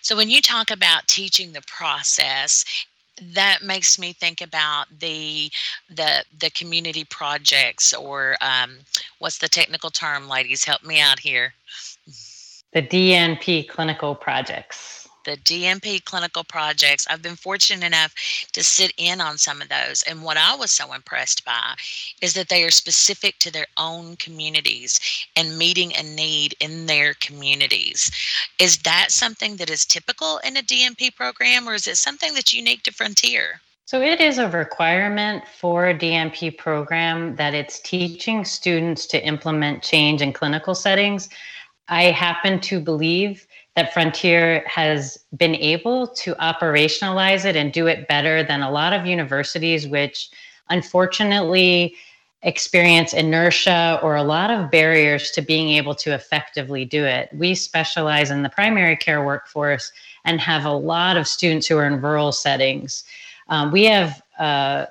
So 0.00 0.16
when 0.16 0.30
you 0.30 0.40
talk 0.40 0.70
about 0.70 1.06
teaching 1.06 1.52
the 1.52 1.60
process, 1.66 2.64
that 3.34 3.58
makes 3.62 3.98
me 3.98 4.14
think 4.14 4.40
about 4.40 4.86
the 4.98 5.50
the 5.90 6.24
the 6.40 6.48
community 6.52 7.04
projects 7.04 7.92
or 7.92 8.36
um, 8.40 8.78
what's 9.18 9.36
the 9.36 9.48
technical 9.48 9.90
term, 9.90 10.26
ladies? 10.26 10.64
Help 10.64 10.82
me 10.82 10.98
out 10.98 11.18
here. 11.18 11.52
The 12.72 12.80
DNP 12.80 13.68
clinical 13.68 14.14
projects. 14.14 14.99
The 15.24 15.36
DNP 15.36 16.04
clinical 16.04 16.44
projects. 16.44 17.06
I've 17.08 17.20
been 17.20 17.36
fortunate 17.36 17.84
enough 17.84 18.14
to 18.52 18.64
sit 18.64 18.92
in 18.96 19.20
on 19.20 19.36
some 19.36 19.60
of 19.60 19.68
those, 19.68 20.02
and 20.04 20.22
what 20.22 20.38
I 20.38 20.54
was 20.54 20.70
so 20.70 20.94
impressed 20.94 21.44
by 21.44 21.74
is 22.22 22.32
that 22.34 22.48
they 22.48 22.64
are 22.64 22.70
specific 22.70 23.38
to 23.40 23.52
their 23.52 23.66
own 23.76 24.16
communities 24.16 24.98
and 25.36 25.58
meeting 25.58 25.92
a 25.94 26.02
need 26.02 26.54
in 26.60 26.86
their 26.86 27.14
communities. 27.14 28.10
Is 28.58 28.78
that 28.78 29.10
something 29.10 29.56
that 29.56 29.68
is 29.68 29.84
typical 29.84 30.38
in 30.38 30.56
a 30.56 30.62
DNP 30.62 31.14
program, 31.16 31.68
or 31.68 31.74
is 31.74 31.86
it 31.86 31.96
something 31.96 32.32
that's 32.32 32.54
unique 32.54 32.82
to 32.84 32.92
Frontier? 32.92 33.60
So 33.84 34.00
it 34.00 34.20
is 34.20 34.38
a 34.38 34.48
requirement 34.48 35.48
for 35.48 35.88
a 35.88 35.94
DNP 35.98 36.56
program 36.56 37.34
that 37.36 37.54
it's 37.54 37.80
teaching 37.80 38.44
students 38.44 39.04
to 39.08 39.22
implement 39.26 39.82
change 39.82 40.22
in 40.22 40.32
clinical 40.32 40.74
settings. 40.74 41.28
I 41.88 42.04
happen 42.04 42.60
to 42.60 42.78
believe 42.78 43.48
that 43.76 43.92
Frontier 43.92 44.64
has 44.66 45.18
been 45.36 45.54
able 45.54 46.08
to 46.08 46.34
operationalize 46.36 47.44
it 47.44 47.56
and 47.56 47.72
do 47.72 47.86
it 47.86 48.08
better 48.08 48.42
than 48.42 48.62
a 48.62 48.70
lot 48.70 48.92
of 48.92 49.06
universities, 49.06 49.86
which 49.86 50.28
unfortunately 50.68 51.94
experience 52.42 53.12
inertia 53.12 54.00
or 54.02 54.16
a 54.16 54.22
lot 54.22 54.50
of 54.50 54.70
barriers 54.70 55.30
to 55.32 55.42
being 55.42 55.70
able 55.70 55.94
to 55.94 56.14
effectively 56.14 56.84
do 56.84 57.04
it. 57.04 57.28
We 57.34 57.54
specialize 57.54 58.30
in 58.30 58.42
the 58.42 58.48
primary 58.48 58.96
care 58.96 59.24
workforce 59.24 59.92
and 60.24 60.40
have 60.40 60.64
a 60.64 60.72
lot 60.72 61.16
of 61.16 61.28
students 61.28 61.66
who 61.66 61.76
are 61.76 61.86
in 61.86 62.00
rural 62.00 62.32
settings. 62.32 63.04
Um, 63.48 63.70
we 63.70 63.84
have 63.84 64.22
uh, 64.38 64.86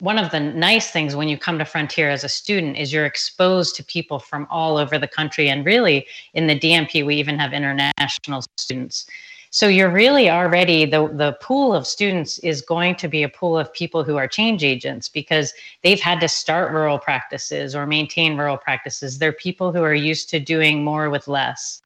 one 0.00 0.18
of 0.18 0.30
the 0.30 0.40
nice 0.40 0.90
things 0.90 1.14
when 1.14 1.28
you 1.28 1.38
come 1.38 1.58
to 1.58 1.64
Frontier 1.64 2.10
as 2.10 2.24
a 2.24 2.28
student 2.28 2.76
is 2.76 2.92
you're 2.92 3.06
exposed 3.06 3.76
to 3.76 3.84
people 3.84 4.18
from 4.18 4.46
all 4.50 4.76
over 4.76 4.98
the 4.98 5.08
country. 5.08 5.48
And 5.48 5.64
really, 5.64 6.06
in 6.34 6.46
the 6.46 6.58
DNP, 6.58 7.06
we 7.06 7.16
even 7.16 7.38
have 7.38 7.52
international 7.52 8.42
students. 8.56 9.06
So 9.50 9.68
you're 9.68 9.88
really 9.88 10.28
already 10.28 10.84
the 10.84 11.06
the 11.06 11.38
pool 11.40 11.72
of 11.72 11.86
students 11.86 12.40
is 12.40 12.60
going 12.60 12.96
to 12.96 13.06
be 13.06 13.22
a 13.22 13.28
pool 13.28 13.56
of 13.56 13.72
people 13.72 14.02
who 14.02 14.16
are 14.16 14.26
change 14.26 14.64
agents 14.64 15.08
because 15.08 15.54
they've 15.84 16.00
had 16.00 16.18
to 16.22 16.28
start 16.28 16.72
rural 16.72 16.98
practices 16.98 17.76
or 17.76 17.86
maintain 17.86 18.36
rural 18.36 18.56
practices. 18.56 19.18
They're 19.18 19.32
people 19.32 19.70
who 19.70 19.84
are 19.84 19.94
used 19.94 20.28
to 20.30 20.40
doing 20.40 20.82
more 20.82 21.08
with 21.08 21.28
less. 21.28 21.82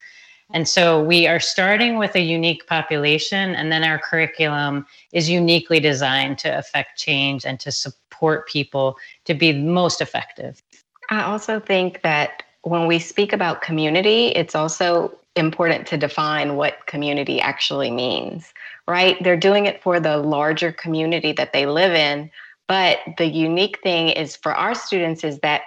And 0.51 0.67
so 0.67 1.01
we 1.03 1.27
are 1.27 1.39
starting 1.39 1.97
with 1.97 2.15
a 2.15 2.21
unique 2.21 2.65
population, 2.67 3.53
and 3.53 3.71
then 3.71 3.83
our 3.83 3.99
curriculum 3.99 4.85
is 5.13 5.29
uniquely 5.29 5.79
designed 5.79 6.39
to 6.39 6.57
affect 6.57 6.97
change 6.97 7.45
and 7.45 7.59
to 7.59 7.71
support 7.71 8.47
people 8.47 8.97
to 9.25 9.33
be 9.33 9.53
most 9.53 10.01
effective. 10.01 10.61
I 11.09 11.23
also 11.23 11.59
think 11.59 12.01
that 12.01 12.43
when 12.63 12.87
we 12.87 12.99
speak 12.99 13.31
about 13.31 13.61
community, 13.61 14.27
it's 14.29 14.55
also 14.55 15.17
important 15.35 15.87
to 15.87 15.97
define 15.97 16.55
what 16.55 16.85
community 16.87 17.39
actually 17.39 17.91
means, 17.91 18.53
right? 18.87 19.21
They're 19.23 19.37
doing 19.37 19.67
it 19.67 19.81
for 19.81 19.99
the 19.99 20.17
larger 20.17 20.71
community 20.71 21.31
that 21.33 21.53
they 21.53 21.65
live 21.65 21.93
in. 21.93 22.29
But 22.67 22.99
the 23.17 23.25
unique 23.25 23.79
thing 23.81 24.09
is 24.09 24.35
for 24.35 24.53
our 24.53 24.75
students 24.75 25.23
is 25.23 25.39
that 25.39 25.61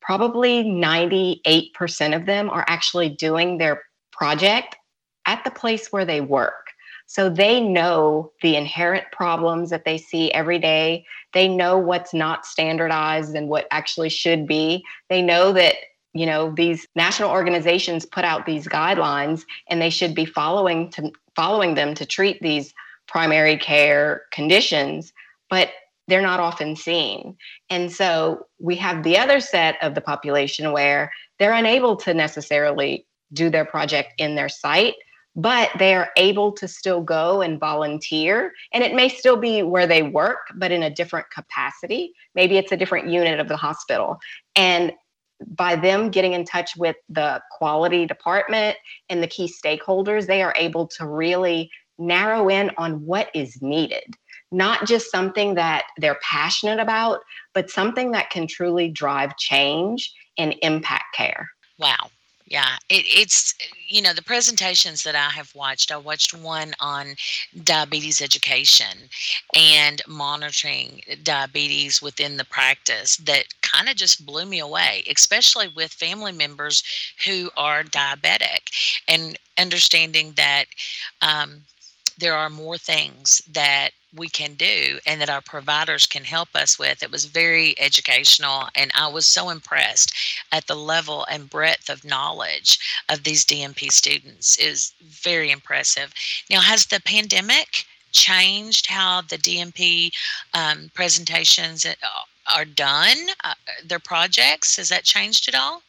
probably 0.00 0.64
98% 0.64 2.16
of 2.16 2.26
them 2.26 2.48
are 2.48 2.64
actually 2.68 3.08
doing 3.10 3.58
their 3.58 3.82
project 4.20 4.76
at 5.24 5.42
the 5.44 5.50
place 5.50 5.90
where 5.90 6.04
they 6.04 6.20
work. 6.20 6.68
So 7.06 7.30
they 7.30 7.58
know 7.58 8.32
the 8.42 8.54
inherent 8.54 9.06
problems 9.12 9.70
that 9.70 9.86
they 9.86 9.96
see 9.96 10.30
every 10.32 10.58
day. 10.58 11.06
They 11.32 11.48
know 11.48 11.78
what's 11.78 12.12
not 12.12 12.44
standardized 12.44 13.34
and 13.34 13.48
what 13.48 13.66
actually 13.70 14.10
should 14.10 14.46
be. 14.46 14.84
They 15.08 15.22
know 15.22 15.52
that 15.54 15.76
you 16.12 16.26
know 16.26 16.52
these 16.54 16.86
national 16.94 17.30
organizations 17.30 18.04
put 18.04 18.24
out 18.24 18.44
these 18.44 18.66
guidelines 18.66 19.44
and 19.68 19.80
they 19.80 19.90
should 19.90 20.14
be 20.14 20.24
following 20.24 20.90
to 20.90 21.12
following 21.34 21.74
them 21.74 21.94
to 21.94 22.04
treat 22.04 22.40
these 22.40 22.74
primary 23.06 23.56
care 23.56 24.22
conditions 24.32 25.12
but 25.48 25.70
they're 26.08 26.20
not 26.20 26.40
often 26.40 26.74
seen 26.74 27.36
and 27.70 27.92
so 27.92 28.44
we 28.58 28.74
have 28.74 29.04
the 29.04 29.16
other 29.16 29.38
set 29.38 29.76
of 29.82 29.94
the 29.94 30.00
population 30.00 30.72
where 30.72 31.12
they're 31.38 31.52
unable 31.52 31.94
to 31.94 32.12
necessarily 32.12 33.06
do 33.32 33.50
their 33.50 33.64
project 33.64 34.12
in 34.18 34.34
their 34.34 34.48
site 34.48 34.94
but 35.36 35.70
they 35.78 35.94
are 35.94 36.10
able 36.16 36.50
to 36.50 36.66
still 36.66 37.00
go 37.00 37.40
and 37.40 37.60
volunteer 37.60 38.52
and 38.72 38.82
it 38.82 38.94
may 38.94 39.08
still 39.08 39.36
be 39.36 39.62
where 39.62 39.86
they 39.86 40.02
work 40.02 40.48
but 40.56 40.72
in 40.72 40.82
a 40.82 40.90
different 40.90 41.26
capacity 41.30 42.12
maybe 42.34 42.58
it's 42.58 42.72
a 42.72 42.76
different 42.76 43.08
unit 43.08 43.38
of 43.38 43.48
the 43.48 43.56
hospital 43.56 44.18
and 44.56 44.92
by 45.46 45.76
them 45.76 46.10
getting 46.10 46.32
in 46.32 46.44
touch 46.44 46.76
with 46.76 46.96
the 47.08 47.42
quality 47.50 48.06
department 48.06 48.76
and 49.08 49.22
the 49.22 49.26
key 49.26 49.50
stakeholders, 49.50 50.26
they 50.26 50.42
are 50.42 50.54
able 50.56 50.86
to 50.86 51.06
really 51.06 51.70
narrow 51.98 52.48
in 52.48 52.70
on 52.78 53.04
what 53.04 53.30
is 53.34 53.60
needed. 53.62 54.14
Not 54.52 54.86
just 54.86 55.10
something 55.10 55.54
that 55.54 55.84
they're 55.98 56.18
passionate 56.22 56.80
about, 56.80 57.20
but 57.54 57.70
something 57.70 58.10
that 58.12 58.30
can 58.30 58.46
truly 58.46 58.88
drive 58.88 59.36
change 59.36 60.12
and 60.36 60.54
impact 60.62 61.14
care. 61.14 61.48
Wow. 61.78 62.10
Yeah, 62.50 62.76
it, 62.88 63.04
it's 63.06 63.54
you 63.88 64.02
know 64.02 64.12
the 64.12 64.22
presentations 64.22 65.04
that 65.04 65.14
I 65.14 65.30
have 65.30 65.54
watched. 65.54 65.92
I 65.92 65.96
watched 65.98 66.34
one 66.34 66.74
on 66.80 67.14
diabetes 67.62 68.20
education 68.20 69.08
and 69.54 70.02
monitoring 70.08 71.02
diabetes 71.22 72.02
within 72.02 72.36
the 72.38 72.44
practice 72.44 73.16
that 73.18 73.44
kind 73.62 73.88
of 73.88 73.96
just 73.96 74.26
blew 74.26 74.46
me 74.46 74.58
away, 74.58 75.04
especially 75.08 75.68
with 75.68 75.92
family 75.92 76.32
members 76.32 76.82
who 77.26 77.50
are 77.56 77.84
diabetic 77.84 78.70
and 79.06 79.38
understanding 79.56 80.32
that 80.36 80.64
um, 81.22 81.62
there 82.18 82.34
are 82.34 82.50
more 82.50 82.78
things 82.78 83.42
that 83.52 83.90
we 84.14 84.28
can 84.28 84.54
do 84.54 84.98
and 85.06 85.20
that 85.20 85.30
our 85.30 85.40
providers 85.40 86.06
can 86.06 86.24
help 86.24 86.48
us 86.54 86.78
with. 86.78 87.02
It 87.02 87.10
was 87.10 87.24
very 87.26 87.78
educational, 87.78 88.68
and 88.74 88.90
I 88.94 89.08
was 89.08 89.26
so 89.26 89.50
impressed 89.50 90.12
at 90.52 90.66
the 90.66 90.74
level 90.74 91.24
and 91.30 91.48
breadth 91.48 91.88
of 91.88 92.04
knowledge 92.04 92.78
of 93.08 93.22
these 93.22 93.44
DNP 93.44 93.92
students. 93.92 94.58
is 94.58 94.92
very 95.02 95.50
impressive. 95.50 96.12
Now, 96.50 96.60
has 96.60 96.86
the 96.86 97.00
pandemic 97.04 97.84
changed 98.12 98.86
how 98.86 99.20
the 99.22 99.38
DNP 99.38 100.10
um, 100.54 100.90
presentations 100.94 101.86
uh, 101.86 101.94
are 102.52 102.64
done? 102.64 103.16
Uh, 103.44 103.54
their 103.84 104.00
projects 104.00 104.76
has 104.76 104.88
that 104.88 105.04
changed 105.04 105.48
at 105.48 105.54
all? 105.54 105.82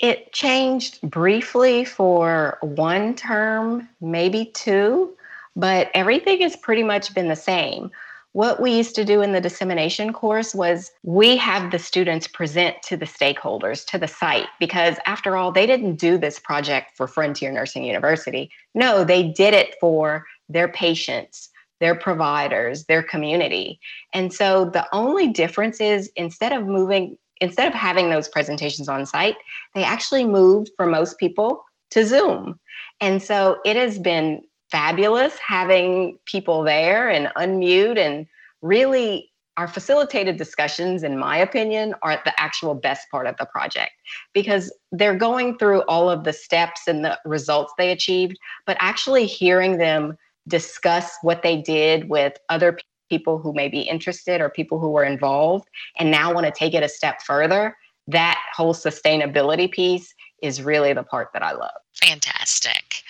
It 0.00 0.32
changed 0.32 1.00
briefly 1.02 1.84
for 1.84 2.58
one 2.62 3.14
term, 3.14 3.88
maybe 4.00 4.46
two 4.54 5.16
but 5.58 5.90
everything 5.92 6.40
has 6.40 6.56
pretty 6.56 6.84
much 6.84 7.12
been 7.12 7.28
the 7.28 7.36
same. 7.36 7.90
What 8.32 8.62
we 8.62 8.70
used 8.70 8.94
to 8.94 9.04
do 9.04 9.22
in 9.22 9.32
the 9.32 9.40
dissemination 9.40 10.12
course 10.12 10.54
was 10.54 10.92
we 11.02 11.36
have 11.38 11.72
the 11.72 11.80
students 11.80 12.28
present 12.28 12.76
to 12.84 12.96
the 12.96 13.06
stakeholders, 13.06 13.84
to 13.86 13.98
the 13.98 14.06
site, 14.06 14.46
because 14.60 14.96
after 15.04 15.36
all, 15.36 15.50
they 15.50 15.66
didn't 15.66 15.96
do 15.96 16.16
this 16.16 16.38
project 16.38 16.96
for 16.96 17.08
Frontier 17.08 17.50
Nursing 17.50 17.82
University. 17.82 18.50
No, 18.74 19.02
they 19.02 19.24
did 19.24 19.52
it 19.52 19.74
for 19.80 20.24
their 20.48 20.68
patients, 20.68 21.48
their 21.80 21.96
providers, 21.96 22.84
their 22.84 23.02
community. 23.02 23.80
And 24.14 24.32
so 24.32 24.66
the 24.66 24.86
only 24.92 25.26
difference 25.26 25.80
is 25.80 26.08
instead 26.14 26.52
of 26.52 26.66
moving, 26.66 27.18
instead 27.40 27.68
of 27.68 27.74
having 27.74 28.10
those 28.10 28.28
presentations 28.28 28.88
on 28.88 29.06
site, 29.06 29.36
they 29.74 29.84
actually 29.84 30.24
moved 30.24 30.70
for 30.76 30.86
most 30.86 31.18
people 31.18 31.64
to 31.90 32.04
Zoom. 32.04 32.58
And 33.00 33.22
so 33.22 33.58
it 33.64 33.76
has 33.76 33.98
been 33.98 34.42
fabulous 34.70 35.38
having 35.38 36.18
people 36.26 36.62
there 36.62 37.08
and 37.08 37.28
unmute 37.36 37.98
and 37.98 38.26
really 38.60 39.30
our 39.56 39.66
facilitated 39.66 40.36
discussions 40.36 41.02
in 41.02 41.18
my 41.18 41.36
opinion 41.36 41.94
are 42.02 42.20
the 42.24 42.40
actual 42.40 42.74
best 42.74 43.10
part 43.10 43.26
of 43.26 43.36
the 43.38 43.46
project 43.46 43.90
because 44.32 44.72
they're 44.92 45.16
going 45.16 45.58
through 45.58 45.80
all 45.82 46.08
of 46.08 46.22
the 46.22 46.32
steps 46.32 46.82
and 46.86 47.04
the 47.04 47.18
results 47.24 47.72
they 47.76 47.90
achieved 47.90 48.38
but 48.66 48.76
actually 48.78 49.26
hearing 49.26 49.78
them 49.78 50.16
discuss 50.46 51.16
what 51.22 51.42
they 51.42 51.60
did 51.60 52.08
with 52.08 52.34
other 52.48 52.78
people 53.08 53.38
who 53.38 53.52
may 53.52 53.68
be 53.68 53.80
interested 53.80 54.40
or 54.40 54.48
people 54.48 54.78
who 54.78 54.90
were 54.90 55.04
involved 55.04 55.68
and 55.98 56.10
now 56.10 56.32
want 56.32 56.46
to 56.46 56.52
take 56.52 56.74
it 56.74 56.82
a 56.82 56.88
step 56.88 57.22
further 57.22 57.76
that 58.08 58.42
whole 58.56 58.74
sustainability 58.74 59.70
piece 59.70 60.14
is 60.42 60.62
really 60.62 60.92
the 60.92 61.02
part 61.02 61.28
that 61.32 61.42
I 61.42 61.52
love. 61.52 61.76
Fantastic. 61.94 63.02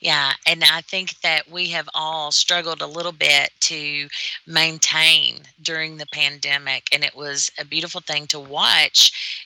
Yeah. 0.00 0.32
And 0.46 0.64
I 0.64 0.80
think 0.82 1.20
that 1.20 1.50
we 1.50 1.68
have 1.70 1.88
all 1.94 2.32
struggled 2.32 2.80
a 2.80 2.86
little 2.86 3.12
bit 3.12 3.50
to 3.62 4.08
maintain 4.46 5.42
during 5.62 5.96
the 5.96 6.06
pandemic. 6.12 6.88
And 6.92 7.04
it 7.04 7.14
was 7.14 7.50
a 7.58 7.64
beautiful 7.64 8.00
thing 8.00 8.26
to 8.28 8.40
watch 8.40 9.44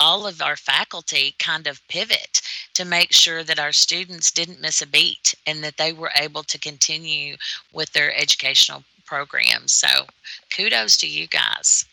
all 0.00 0.26
of 0.26 0.42
our 0.42 0.56
faculty 0.56 1.34
kind 1.38 1.66
of 1.66 1.86
pivot 1.88 2.42
to 2.74 2.84
make 2.84 3.12
sure 3.12 3.44
that 3.44 3.58
our 3.58 3.72
students 3.72 4.30
didn't 4.30 4.60
miss 4.60 4.82
a 4.82 4.86
beat 4.86 5.34
and 5.46 5.62
that 5.62 5.76
they 5.76 5.92
were 5.92 6.10
able 6.20 6.42
to 6.42 6.58
continue 6.58 7.36
with 7.72 7.92
their 7.92 8.14
educational 8.14 8.82
programs. 9.06 9.72
So 9.72 10.06
kudos 10.50 10.96
to 10.98 11.06
you 11.06 11.26
guys 11.26 11.86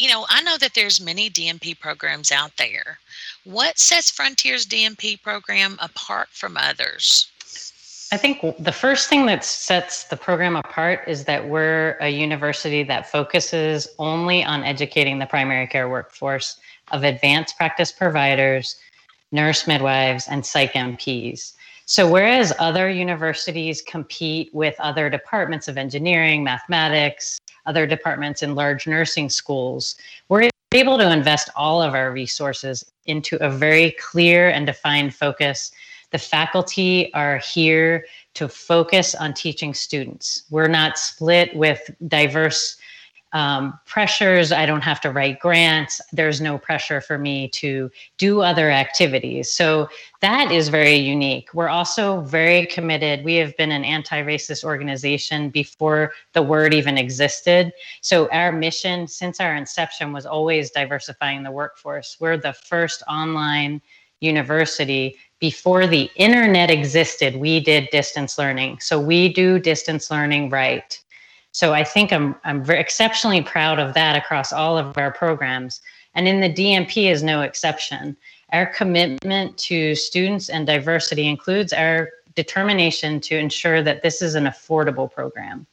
you 0.00 0.08
know, 0.08 0.24
I 0.30 0.40
know 0.42 0.56
that 0.56 0.72
there's 0.74 0.98
many 0.98 1.28
DNP 1.28 1.78
programs 1.78 2.32
out 2.32 2.56
there. 2.56 2.98
What 3.44 3.78
sets 3.78 4.10
Frontier's 4.10 4.64
DNP 4.64 5.22
program 5.22 5.76
apart 5.78 6.28
from 6.30 6.56
others? 6.56 7.30
I 8.10 8.16
think 8.16 8.40
the 8.58 8.72
first 8.72 9.10
thing 9.10 9.26
that 9.26 9.44
sets 9.44 10.04
the 10.04 10.16
program 10.16 10.56
apart 10.56 11.04
is 11.06 11.26
that 11.26 11.48
we're 11.48 11.98
a 12.00 12.08
university 12.08 12.82
that 12.84 13.10
focuses 13.10 13.86
only 13.98 14.42
on 14.42 14.64
educating 14.64 15.18
the 15.18 15.26
primary 15.26 15.66
care 15.66 15.88
workforce 15.88 16.58
of 16.92 17.04
advanced 17.04 17.58
practice 17.58 17.92
providers, 17.92 18.76
nurse 19.32 19.66
midwives, 19.66 20.26
and 20.28 20.46
psych 20.46 20.72
NPs. 20.72 21.52
So, 21.90 22.08
whereas 22.08 22.52
other 22.60 22.88
universities 22.88 23.82
compete 23.82 24.54
with 24.54 24.76
other 24.78 25.10
departments 25.10 25.66
of 25.66 25.76
engineering, 25.76 26.44
mathematics, 26.44 27.40
other 27.66 27.84
departments 27.84 28.44
in 28.44 28.54
large 28.54 28.86
nursing 28.86 29.28
schools, 29.28 29.96
we're 30.28 30.50
able 30.70 30.98
to 30.98 31.12
invest 31.12 31.50
all 31.56 31.82
of 31.82 31.94
our 31.94 32.12
resources 32.12 32.84
into 33.06 33.44
a 33.44 33.50
very 33.50 33.90
clear 33.98 34.50
and 34.50 34.66
defined 34.66 35.16
focus. 35.16 35.72
The 36.12 36.18
faculty 36.18 37.12
are 37.12 37.38
here 37.38 38.06
to 38.34 38.46
focus 38.46 39.16
on 39.16 39.34
teaching 39.34 39.74
students. 39.74 40.44
We're 40.48 40.68
not 40.68 40.96
split 40.96 41.56
with 41.56 41.90
diverse 42.06 42.76
um, 43.32 43.78
pressures. 43.86 44.52
I 44.52 44.66
don't 44.66 44.80
have 44.82 45.00
to 45.02 45.10
write 45.10 45.40
grants. 45.40 46.00
There's 46.12 46.40
no 46.40 46.58
pressure 46.58 47.00
for 47.00 47.18
me 47.18 47.48
to 47.48 47.90
do 48.18 48.40
other 48.40 48.70
activities. 48.70 49.50
So 49.52 49.88
that 50.20 50.50
is 50.50 50.68
very 50.68 50.96
unique. 50.96 51.52
We're 51.54 51.68
also 51.68 52.20
very 52.22 52.66
committed. 52.66 53.24
We 53.24 53.36
have 53.36 53.56
been 53.56 53.72
an 53.72 53.84
anti 53.84 54.22
racist 54.22 54.64
organization 54.64 55.50
before 55.50 56.12
the 56.32 56.42
word 56.42 56.74
even 56.74 56.98
existed. 56.98 57.72
So 58.00 58.28
our 58.30 58.52
mission 58.52 59.06
since 59.06 59.40
our 59.40 59.54
inception 59.54 60.12
was 60.12 60.26
always 60.26 60.70
diversifying 60.70 61.42
the 61.42 61.52
workforce. 61.52 62.16
We're 62.20 62.36
the 62.36 62.52
first 62.52 63.02
online 63.08 63.80
university 64.20 65.16
before 65.40 65.86
the 65.86 66.10
internet 66.16 66.70
existed, 66.70 67.34
we 67.34 67.60
did 67.60 67.88
distance 67.90 68.36
learning. 68.36 68.78
So 68.80 69.00
we 69.00 69.32
do 69.32 69.58
distance 69.58 70.10
learning 70.10 70.50
right. 70.50 71.00
So 71.52 71.72
I 71.74 71.84
think 71.84 72.12
I'm 72.12 72.36
I'm 72.44 72.64
very 72.64 72.80
exceptionally 72.80 73.42
proud 73.42 73.78
of 73.78 73.94
that 73.94 74.16
across 74.16 74.52
all 74.52 74.78
of 74.78 74.96
our 74.96 75.12
programs. 75.12 75.80
And 76.14 76.26
in 76.26 76.40
the 76.40 76.52
DNP 76.52 77.10
is 77.10 77.22
no 77.22 77.42
exception. 77.42 78.16
Our 78.52 78.66
commitment 78.66 79.56
to 79.58 79.94
students 79.94 80.48
and 80.48 80.66
diversity 80.66 81.28
includes 81.28 81.72
our 81.72 82.10
determination 82.34 83.20
to 83.20 83.36
ensure 83.36 83.82
that 83.82 84.02
this 84.02 84.22
is 84.22 84.34
an 84.34 84.44
affordable 84.44 85.10
program. 85.10 85.66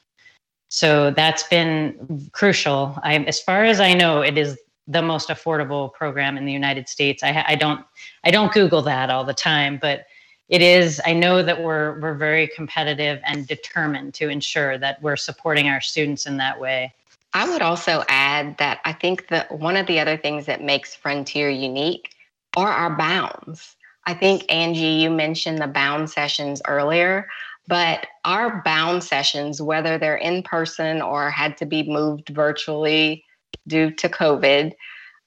So 0.69 1.11
that's 1.11 1.43
been 1.43 2.29
crucial. 2.33 2.97
I, 3.03 3.17
as 3.19 3.39
far 3.39 3.63
as 3.63 3.79
I 3.79 3.93
know, 3.93 4.21
it 4.21 4.37
is 4.37 4.59
the 4.87 5.01
most 5.01 5.29
affordable 5.29 5.93
program 5.93 6.37
in 6.37 6.45
the 6.45 6.51
United 6.51 6.87
States. 6.87 7.23
I, 7.23 7.43
I 7.47 7.55
don't 7.55 7.85
I 8.23 8.31
don't 8.31 8.51
Google 8.51 8.81
that 8.83 9.09
all 9.09 9.23
the 9.23 9.33
time, 9.33 9.77
but 9.81 10.05
it 10.49 10.61
is 10.61 11.01
i 11.05 11.13
know 11.13 11.43
that 11.43 11.61
we're 11.61 11.99
we're 11.99 12.13
very 12.13 12.47
competitive 12.47 13.19
and 13.25 13.47
determined 13.47 14.13
to 14.13 14.29
ensure 14.29 14.77
that 14.77 15.01
we're 15.01 15.15
supporting 15.17 15.67
our 15.67 15.81
students 15.81 16.25
in 16.25 16.37
that 16.37 16.59
way. 16.59 16.93
I 17.33 17.47
would 17.49 17.61
also 17.61 18.03
add 18.09 18.57
that 18.57 18.79
i 18.85 18.93
think 18.93 19.27
that 19.27 19.51
one 19.59 19.75
of 19.75 19.87
the 19.87 19.99
other 19.99 20.17
things 20.17 20.45
that 20.45 20.63
makes 20.63 20.95
frontier 20.95 21.49
unique 21.49 22.11
are 22.55 22.71
our 22.71 22.95
bounds. 22.95 23.75
I 24.05 24.13
think 24.13 24.45
angie 24.49 25.01
you 25.01 25.09
mentioned 25.09 25.59
the 25.59 25.67
bound 25.67 26.09
sessions 26.09 26.61
earlier 26.67 27.27
but 27.67 28.07
our 28.23 28.61
bound 28.63 29.03
sessions 29.03 29.61
whether 29.61 29.97
they're 29.97 30.15
in 30.15 30.43
person 30.43 31.01
or 31.01 31.29
had 31.29 31.57
to 31.57 31.65
be 31.65 31.83
moved 31.83 32.29
virtually 32.29 33.25
due 33.67 33.91
to 33.91 34.07
covid 34.07 34.73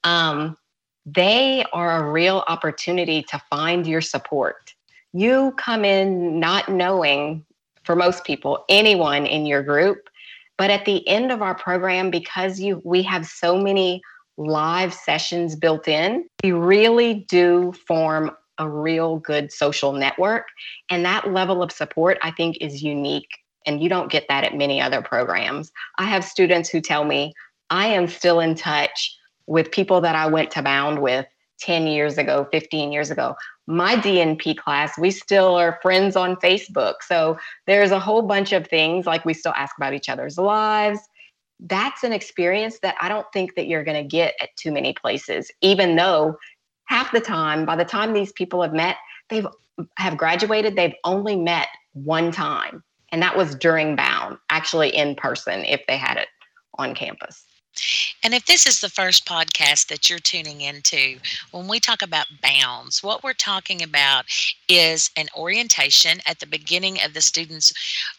um, 0.03 0.57
they 1.05 1.63
are 1.75 2.03
a 2.03 2.11
real 2.11 2.43
opportunity 2.47 3.23
to 3.23 3.39
find 3.51 3.87
your 3.87 4.01
support 4.01 4.75
you 5.13 5.53
come 5.57 5.85
in 5.85 6.39
not 6.41 6.69
knowing, 6.69 7.45
for 7.85 7.97
most 7.97 8.25
people, 8.25 8.65
anyone 8.69 9.27
in 9.27 9.47
your 9.47 9.63
group. 9.63 10.09
But 10.57 10.71
at 10.71 10.85
the 10.85 11.07
end 11.09 11.33
of 11.33 11.41
our 11.41 11.55
program, 11.55 12.11
because 12.11 12.61
you 12.61 12.83
we 12.85 13.03
have 13.03 13.27
so 13.27 13.57
many 13.57 14.03
live 14.37 14.93
sessions 14.93 15.57
built 15.57 15.89
in, 15.89 16.29
we 16.43 16.53
really 16.53 17.27
do 17.29 17.73
form 17.87 18.31
a 18.59 18.69
real 18.69 19.17
good 19.19 19.51
social 19.51 19.93
network. 19.93 20.47
And 20.91 21.05
that 21.05 21.33
level 21.33 21.63
of 21.63 21.73
support, 21.73 22.19
I 22.23 22.31
think, 22.31 22.59
is 22.61 22.83
unique. 22.83 23.39
And 23.67 23.83
you 23.83 23.89
don't 23.89 24.11
get 24.11 24.27
that 24.29 24.45
at 24.45 24.55
many 24.55 24.81
other 24.81 25.03
programs. 25.03 25.73
I 25.99 26.05
have 26.05 26.25
students 26.25 26.69
who 26.69 26.81
tell 26.81 27.05
me, 27.05 27.33
I 27.71 27.87
am 27.87 28.07
still 28.07 28.41
in 28.41 28.55
touch 28.55 29.17
with 29.47 29.71
people 29.71 30.01
that 30.03 30.15
I 30.15 30.27
went 30.27 30.51
to 30.53 30.63
Bound 30.63 31.01
with 31.01 31.27
10 31.61 31.87
years 31.87 32.19
ago, 32.19 32.49
15 32.51 32.93
years 32.93 33.11
ago 33.11 33.37
my 33.71 33.95
DNP 33.95 34.57
class, 34.57 34.99
we 34.99 35.13
still 35.13 35.55
are 35.55 35.79
friends 35.81 36.17
on 36.17 36.35
Facebook. 36.37 36.97
So 37.07 37.39
there's 37.67 37.93
a 37.93 38.01
whole 38.01 38.23
bunch 38.23 38.53
of 38.53 38.67
things 38.67 39.07
like 39.07 39.25
we 39.25 39.33
still 39.33 39.53
ask 39.57 39.77
about 39.77 39.95
each 39.95 40.09
other's 40.09 40.37
lives. 40.37 40.99
That's 41.61 42.03
an 42.03 42.13
experience 42.13 42.81
that 42.81 42.97
I 43.01 43.09
don't 43.09 43.27
think 43.33 43.55
that 43.55 43.69
you're 43.69 43.85
going 43.85 44.03
to 44.03 44.09
get 44.09 44.35
at 44.41 44.49
too 44.57 44.73
many 44.73 44.93
places, 44.93 45.53
even 45.61 45.95
though 45.95 46.37
half 46.87 47.13
the 47.13 47.21
time, 47.21 47.65
by 47.65 47.77
the 47.77 47.85
time 47.85 48.13
these 48.13 48.33
people 48.33 48.61
have 48.61 48.73
met, 48.73 48.97
they've 49.29 49.47
have 49.97 50.17
graduated, 50.17 50.75
they've 50.75 50.95
only 51.05 51.37
met 51.37 51.69
one 51.93 52.33
time. 52.33 52.83
And 53.13 53.23
that 53.23 53.37
was 53.37 53.55
during 53.55 53.95
Bound, 53.95 54.37
actually 54.51 54.95
in 54.95 55.15
person 55.15 55.65
if 55.65 55.81
they 55.87 55.97
had 55.97 56.17
it 56.17 56.29
on 56.77 56.95
campus. 56.95 57.45
And 58.23 58.35
if 58.35 58.45
this 58.45 58.67
is 58.67 58.81
the 58.81 58.89
first 58.91 59.25
podcast 59.25 59.89
that 59.89 60.11
you're 60.11 60.19
tuning 60.19 60.61
into, 60.61 61.19
when 61.53 61.67
we 61.69 61.81
talk 61.81 62.03
about 62.03 62.27
bounds, 62.43 63.03
what 63.03 63.25
we're 63.25 63.33
talking 63.33 63.83
about 63.83 64.27
is 64.69 65.11
an 65.17 65.29
orientation 65.37 66.21
at 66.27 66.39
the 66.39 66.47
beginning 66.47 66.99
of 67.05 67.15
the 67.15 67.23
student's 67.23 67.73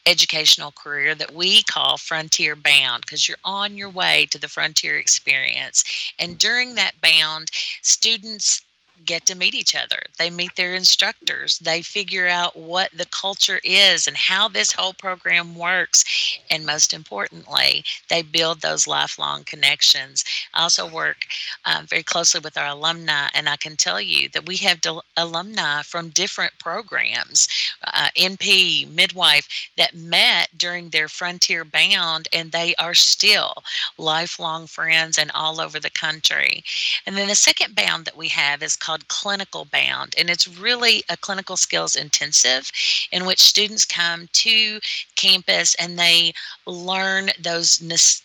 educational 0.05 0.71
career 0.71 1.13
that 1.15 1.33
we 1.33 1.61
call 1.63 1.97
frontier 1.97 2.55
bound 2.55 3.01
because 3.01 3.27
you're 3.27 3.37
on 3.43 3.77
your 3.77 3.89
way 3.89 4.27
to 4.31 4.39
the 4.39 4.47
frontier 4.47 4.97
experience. 4.97 5.83
And 6.17 6.37
during 6.37 6.75
that 6.75 6.99
bound, 7.01 7.51
students 7.81 8.61
get 9.05 9.25
to 9.27 9.35
meet 9.35 9.53
each 9.53 9.75
other. 9.75 9.99
They 10.17 10.29
meet 10.29 10.55
their 10.55 10.75
instructors. 10.75 11.59
They 11.59 11.81
figure 11.81 12.27
out 12.27 12.55
what 12.55 12.91
the 12.95 13.05
culture 13.05 13.59
is 13.63 14.07
and 14.07 14.17
how 14.17 14.47
this 14.47 14.71
whole 14.71 14.93
program 14.93 15.55
works. 15.55 16.39
And 16.49 16.65
most 16.65 16.93
importantly, 16.93 17.83
they 18.09 18.21
build 18.21 18.61
those 18.61 18.87
lifelong 18.87 19.43
connections. 19.43 20.23
I 20.53 20.63
also 20.63 20.89
work 20.89 21.25
uh, 21.65 21.83
very 21.87 22.03
closely 22.03 22.41
with 22.43 22.57
our 22.57 22.67
alumni, 22.67 23.29
and 23.33 23.47
I 23.49 23.57
can 23.57 23.75
tell 23.75 24.01
you 24.01 24.29
that 24.29 24.45
we 24.47 24.57
have 24.57 24.79
alumni 25.17 25.81
from 25.83 26.09
different 26.09 26.53
programs, 26.59 27.47
uh, 27.83 28.09
NP, 28.17 28.89
midwife, 28.93 29.47
that 29.77 29.95
met 29.95 30.49
during 30.57 30.89
their 30.89 31.07
Frontier 31.07 31.63
Bound, 31.63 32.27
and 32.33 32.51
they 32.51 32.75
are 32.75 32.93
still 32.93 33.53
lifelong 33.97 34.67
friends 34.67 35.17
and 35.17 35.31
all 35.33 35.59
over 35.59 35.79
the 35.79 35.89
country. 35.89 36.63
And 37.05 37.15
then 37.15 37.27
the 37.27 37.35
second 37.35 37.75
bound 37.75 38.05
that 38.05 38.17
we 38.17 38.27
have 38.29 38.61
is 38.61 38.75
called 38.75 38.90
called 38.91 39.07
Clinical 39.07 39.63
Bound, 39.71 40.13
and 40.17 40.29
it's 40.29 40.49
really 40.59 41.01
a 41.07 41.15
clinical 41.15 41.55
skills 41.55 41.95
intensive 41.95 42.69
in 43.13 43.25
which 43.25 43.39
students 43.39 43.85
come 43.85 44.27
to 44.33 44.81
campus 45.15 45.75
and 45.75 45.97
they 45.97 46.33
learn 46.65 47.29
those 47.41 47.81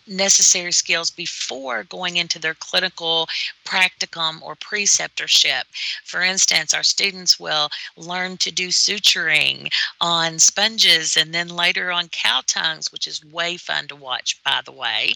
necessary 0.08 0.72
skills 0.72 1.08
before 1.08 1.84
going 1.84 2.16
into 2.16 2.40
their 2.40 2.54
clinical 2.54 3.28
practicum 3.64 4.42
or 4.42 4.56
preceptorship. 4.56 5.62
For 6.04 6.22
instance, 6.22 6.74
our 6.74 6.82
students 6.82 7.38
will 7.38 7.68
learn 7.96 8.36
to 8.38 8.50
do 8.50 8.68
suturing 8.68 9.68
on 10.00 10.40
sponges 10.40 11.16
and 11.16 11.32
then 11.32 11.48
later 11.48 11.92
on 11.92 12.08
cow 12.08 12.40
tongues, 12.48 12.90
which 12.90 13.06
is 13.06 13.24
way 13.26 13.56
fun 13.56 13.86
to 13.86 13.94
watch, 13.94 14.42
by 14.42 14.60
the 14.64 14.72
way. 14.72 15.12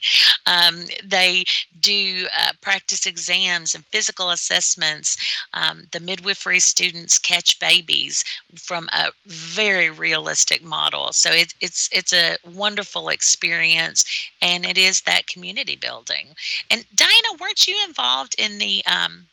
Um, 0.46 0.84
they 1.04 1.44
do 1.80 2.26
uh, 2.38 2.52
practice 2.60 3.06
exams 3.06 3.74
and 3.74 3.84
physical 3.86 4.30
assessments 4.30 5.16
um, 5.54 5.86
the 5.92 6.00
midwifery 6.00 6.60
students 6.60 7.18
catch 7.18 7.58
babies 7.60 8.24
from 8.56 8.88
a 8.92 9.10
very 9.26 9.90
realistic 9.90 10.62
model. 10.62 11.12
So 11.12 11.30
it, 11.30 11.54
it's 11.60 11.88
it's 11.92 12.12
a 12.12 12.36
wonderful 12.44 13.08
experience, 13.08 14.04
and 14.42 14.64
it 14.64 14.78
is 14.78 15.02
that 15.02 15.26
community 15.26 15.76
building. 15.76 16.28
And 16.70 16.84
Diana, 16.94 17.28
weren't 17.40 17.66
you 17.66 17.76
involved 17.86 18.34
in 18.38 18.58
the 18.58 18.82
um, 18.86 19.26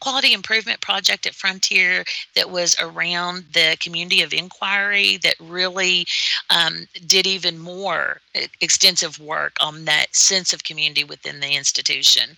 quality 0.00 0.32
improvement 0.32 0.80
project 0.80 1.26
at 1.26 1.34
Frontier 1.34 2.04
that 2.34 2.50
was 2.50 2.76
around 2.80 3.44
the 3.52 3.76
community 3.80 4.22
of 4.22 4.32
inquiry 4.32 5.18
that 5.18 5.34
really 5.40 6.06
um, 6.50 6.86
did 7.06 7.26
even 7.26 7.58
more 7.58 8.20
extensive 8.60 9.18
work 9.18 9.56
on 9.60 9.84
that 9.84 10.14
sense 10.14 10.52
of 10.52 10.64
community 10.64 11.04
within 11.04 11.40
the 11.40 11.54
institution. 11.54 12.36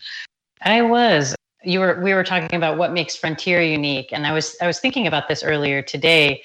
I 0.62 0.82
was 0.82 1.34
you 1.62 1.80
were 1.80 2.00
we 2.02 2.14
were 2.14 2.24
talking 2.24 2.56
about 2.56 2.78
what 2.78 2.92
makes 2.92 3.16
frontier 3.16 3.60
unique 3.60 4.12
and 4.12 4.26
i 4.26 4.32
was 4.32 4.56
i 4.62 4.66
was 4.66 4.80
thinking 4.80 5.06
about 5.06 5.28
this 5.28 5.42
earlier 5.42 5.82
today. 5.82 6.42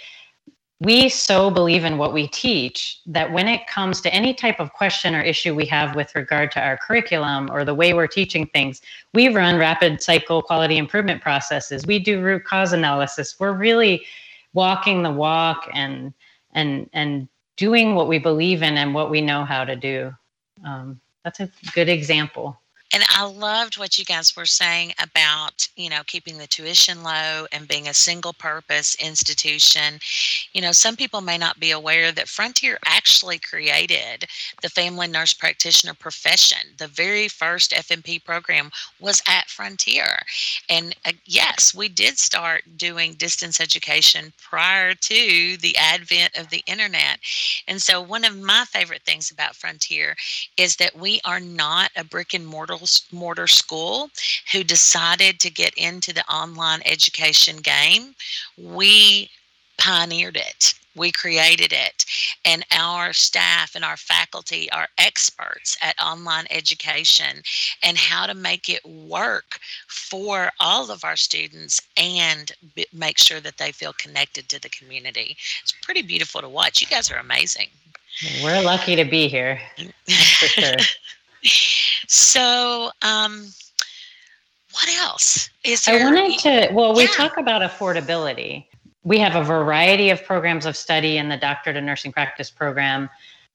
We 0.82 1.08
so 1.08 1.50
believe 1.50 1.86
in 1.86 1.98
what 1.98 2.12
we 2.12 2.28
teach 2.28 3.00
that 3.06 3.32
when 3.32 3.48
it 3.48 3.66
comes 3.66 4.02
to 4.02 4.14
any 4.14 4.34
type 4.34 4.60
of 4.60 4.74
question 4.74 5.16
or 5.16 5.22
issue 5.22 5.56
we 5.56 5.66
have 5.68 5.96
with 5.96 6.14
regard 6.16 6.52
to 6.52 6.62
our 6.62 6.76
curriculum 6.78 7.50
or 7.50 7.64
the 7.64 7.74
way 7.74 7.94
we're 7.94 8.08
teaching 8.08 8.46
things 8.48 8.82
we 9.14 9.30
run 9.30 9.58
rapid 9.58 10.02
cycle 10.02 10.42
quality 10.42 10.78
improvement 10.78 11.22
processes. 11.22 11.86
We 11.88 12.00
do 12.00 12.22
root 12.22 12.44
cause 12.44 12.74
analysis. 12.74 13.38
We're 13.40 13.54
really 13.54 14.06
walking 14.54 15.02
the 15.02 15.14
walk 15.14 15.70
and 15.74 16.14
and 16.52 16.90
and 16.92 17.30
doing 17.56 17.96
what 17.96 18.10
we 18.10 18.20
believe 18.20 18.62
in 18.62 18.78
and 18.78 18.94
what 18.94 19.10
we 19.10 19.22
know 19.22 19.46
how 19.46 19.64
to 19.64 19.78
do. 19.78 20.14
Um, 20.66 21.00
that's 21.24 21.40
a 21.40 21.50
good 21.74 21.88
example 21.88 22.60
and 22.94 23.04
I 23.10 23.26
loved 23.26 23.78
what 23.78 23.98
you 23.98 24.06
guys 24.06 24.36
were 24.36 24.46
saying 24.46 24.94
about, 25.02 25.68
you 25.76 25.90
know, 25.90 26.02
keeping 26.06 26.38
the 26.38 26.48
tuition 26.48 27.04
low 27.04 27.48
and 27.52 27.68
being 27.68 27.88
a 27.88 27.94
single 27.94 28.34
purpose 28.34 28.96
institution. 28.96 30.00
You 30.54 30.62
know, 30.62 30.72
some 30.72 30.96
people 30.96 31.22
may 31.22 31.38
not 31.38 31.60
be 31.60 31.72
aware 31.72 32.12
that 32.12 32.30
Frontier 32.30 32.78
actually 32.86 33.40
created 33.40 34.26
the 34.62 34.70
family 34.70 35.08
nurse 35.08 35.34
practitioner 35.34 35.94
profession. 35.96 36.60
The 36.78 36.88
very 36.88 37.28
first 37.28 37.72
FNP 37.72 38.24
program 38.24 38.70
was 39.00 39.22
at 39.28 39.50
Frontier. 39.50 40.20
And 40.70 40.96
uh, 41.06 41.14
yes, 41.26 41.74
we 41.74 41.90
did 41.90 42.18
start 42.20 42.64
doing 42.78 43.14
distance 43.14 43.60
education 43.60 44.32
prior 44.42 44.94
to 44.94 45.58
the 45.58 45.76
advent 45.78 46.38
of 46.38 46.50
the 46.50 46.64
internet. 46.68 47.20
And 47.68 47.82
so, 47.82 48.00
one 48.02 48.24
of 48.24 48.40
my 48.40 48.64
favorite 48.66 49.04
things 49.04 49.32
about 49.32 49.56
Frontier 49.56 50.16
is 50.56 50.76
that 50.78 50.96
we 50.98 51.20
are 51.26 51.40
not 51.40 51.90
a 51.96 52.04
brick 52.04 52.34
and 52.34 52.46
mortar 52.46 52.75
mortar 53.12 53.48
school 53.48 54.10
who 54.52 54.64
decided 54.64 55.40
to 55.40 55.50
get 55.50 55.74
into 55.76 56.14
the 56.14 56.26
online 56.32 56.82
education 56.86 57.58
game. 57.58 58.16
We 58.58 59.30
pioneered 59.78 60.38
it. 60.38 60.74
We 60.96 61.12
created 61.12 61.74
it. 61.74 62.06
And 62.46 62.66
our 62.72 63.12
staff 63.12 63.76
and 63.76 63.84
our 63.84 63.98
faculty 63.98 64.72
are 64.72 64.88
experts 64.98 65.78
at 65.82 66.02
online 66.02 66.46
education 66.50 67.42
and 67.84 67.98
how 67.98 68.26
to 68.26 68.34
make 68.34 68.70
it 68.70 68.86
work 68.86 69.60
for 69.88 70.52
all 70.60 70.90
of 70.90 71.04
our 71.04 71.18
students 71.18 71.82
and 71.98 72.52
b- 72.76 72.88
make 72.94 73.18
sure 73.18 73.42
that 73.42 73.58
they 73.58 73.72
feel 73.72 73.94
connected 73.94 74.48
to 74.50 74.62
the 74.62 74.70
community. 74.70 75.36
It's 75.62 75.74
pretty 75.84 76.02
beautiful 76.02 76.42
to 76.42 76.50
watch. 76.50 76.82
You 76.82 76.88
guys 76.88 77.12
are 77.12 77.18
amazing. 77.18 77.68
We're 78.42 78.62
lucky 78.62 78.96
to 78.96 79.04
be 79.04 79.28
here. 79.28 79.60
That's 79.78 80.32
for 80.38 80.48
sure. 80.48 80.76
So, 82.08 82.92
um, 83.02 83.48
what 84.74 84.90
else 84.98 85.50
is 85.64 85.88
I 85.88 86.04
wanted 86.04 86.38
to, 86.40 86.70
well, 86.74 86.94
we 86.94 87.04
Yeah. 87.04 87.10
talk 87.10 87.38
about 87.38 87.62
affordability. 87.62 88.66
We 89.04 89.20
have 89.20 89.36
a 89.36 89.44
variety 89.44 90.10
of 90.10 90.24
programs 90.26 90.66
of 90.66 90.76
study 90.76 91.18
in 91.18 91.30
the 91.30 91.38
doctorate 91.38 91.76
to 91.76 91.82
Nursing 91.82 92.12
Practice 92.12 92.50
program. 92.50 93.10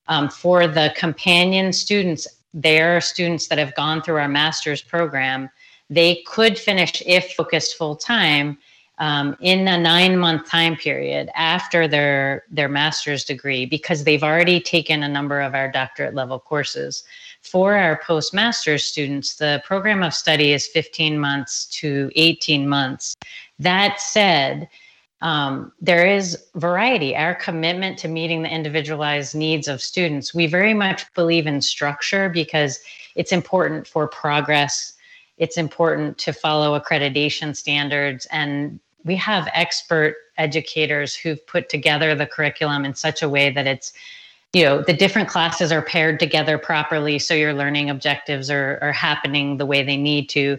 Um, 0.08 0.28
for 0.28 0.66
the 0.66 0.92
companion 0.96 1.72
students, 1.72 2.26
they're 2.54 3.00
students 3.00 3.48
that 3.48 3.58
have 3.58 3.74
gone 3.74 4.02
through 4.02 4.16
our 4.16 4.28
master's 4.28 4.82
program. 4.82 5.50
They 5.88 6.22
could 6.26 6.58
finish, 6.58 7.02
if 7.04 7.34
focused 7.34 7.76
full 7.76 7.96
time, 7.96 8.58
um, 8.98 9.36
in 9.40 9.66
a 9.66 9.78
nine 9.78 10.16
month 10.16 10.48
time 10.48 10.76
period 10.76 11.30
after 11.34 11.88
their 11.88 12.44
their 12.50 12.68
master's 12.68 13.24
degree 13.24 13.64
because 13.66 14.04
they've 14.04 14.22
already 14.22 14.60
taken 14.60 15.02
a 15.02 15.08
number 15.08 15.40
of 15.40 15.54
our 15.54 15.70
doctorate 15.70 16.14
level 16.14 16.38
courses 16.38 17.02
for 17.42 17.74
our 17.74 18.00
postmaster's 18.04 18.84
students 18.84 19.36
the 19.36 19.62
program 19.64 20.02
of 20.02 20.14
study 20.14 20.52
is 20.52 20.66
15 20.66 21.18
months 21.18 21.66
to 21.66 22.10
18 22.14 22.68
months. 22.68 23.16
That 23.58 24.00
said 24.00 24.68
um, 25.22 25.72
there 25.80 26.06
is 26.06 26.46
variety. 26.54 27.14
Our 27.14 27.34
commitment 27.34 27.98
to 27.98 28.08
meeting 28.08 28.42
the 28.42 28.54
individualized 28.54 29.34
needs 29.34 29.68
of 29.68 29.82
students 29.82 30.34
we 30.34 30.46
very 30.46 30.74
much 30.74 31.12
believe 31.14 31.46
in 31.46 31.60
structure 31.60 32.28
because 32.28 32.80
it's 33.16 33.32
important 33.32 33.86
for 33.86 34.06
progress. 34.06 34.94
It's 35.36 35.56
important 35.56 36.18
to 36.18 36.32
follow 36.32 36.78
accreditation 36.78 37.56
standards 37.56 38.26
and 38.30 38.80
we 39.04 39.16
have 39.16 39.48
expert 39.54 40.16
educators 40.36 41.16
who've 41.16 41.44
put 41.46 41.68
together 41.68 42.14
the 42.14 42.26
curriculum 42.26 42.84
in 42.84 42.94
such 42.94 43.22
a 43.22 43.28
way 43.28 43.50
that 43.50 43.66
it's 43.66 43.92
you 44.52 44.64
know 44.64 44.82
the 44.82 44.92
different 44.92 45.28
classes 45.28 45.70
are 45.70 45.82
paired 45.82 46.18
together 46.18 46.58
properly 46.58 47.18
so 47.18 47.34
your 47.34 47.54
learning 47.54 47.90
objectives 47.90 48.50
are, 48.50 48.78
are 48.82 48.92
happening 48.92 49.56
the 49.56 49.66
way 49.66 49.82
they 49.82 49.96
need 49.96 50.28
to 50.28 50.58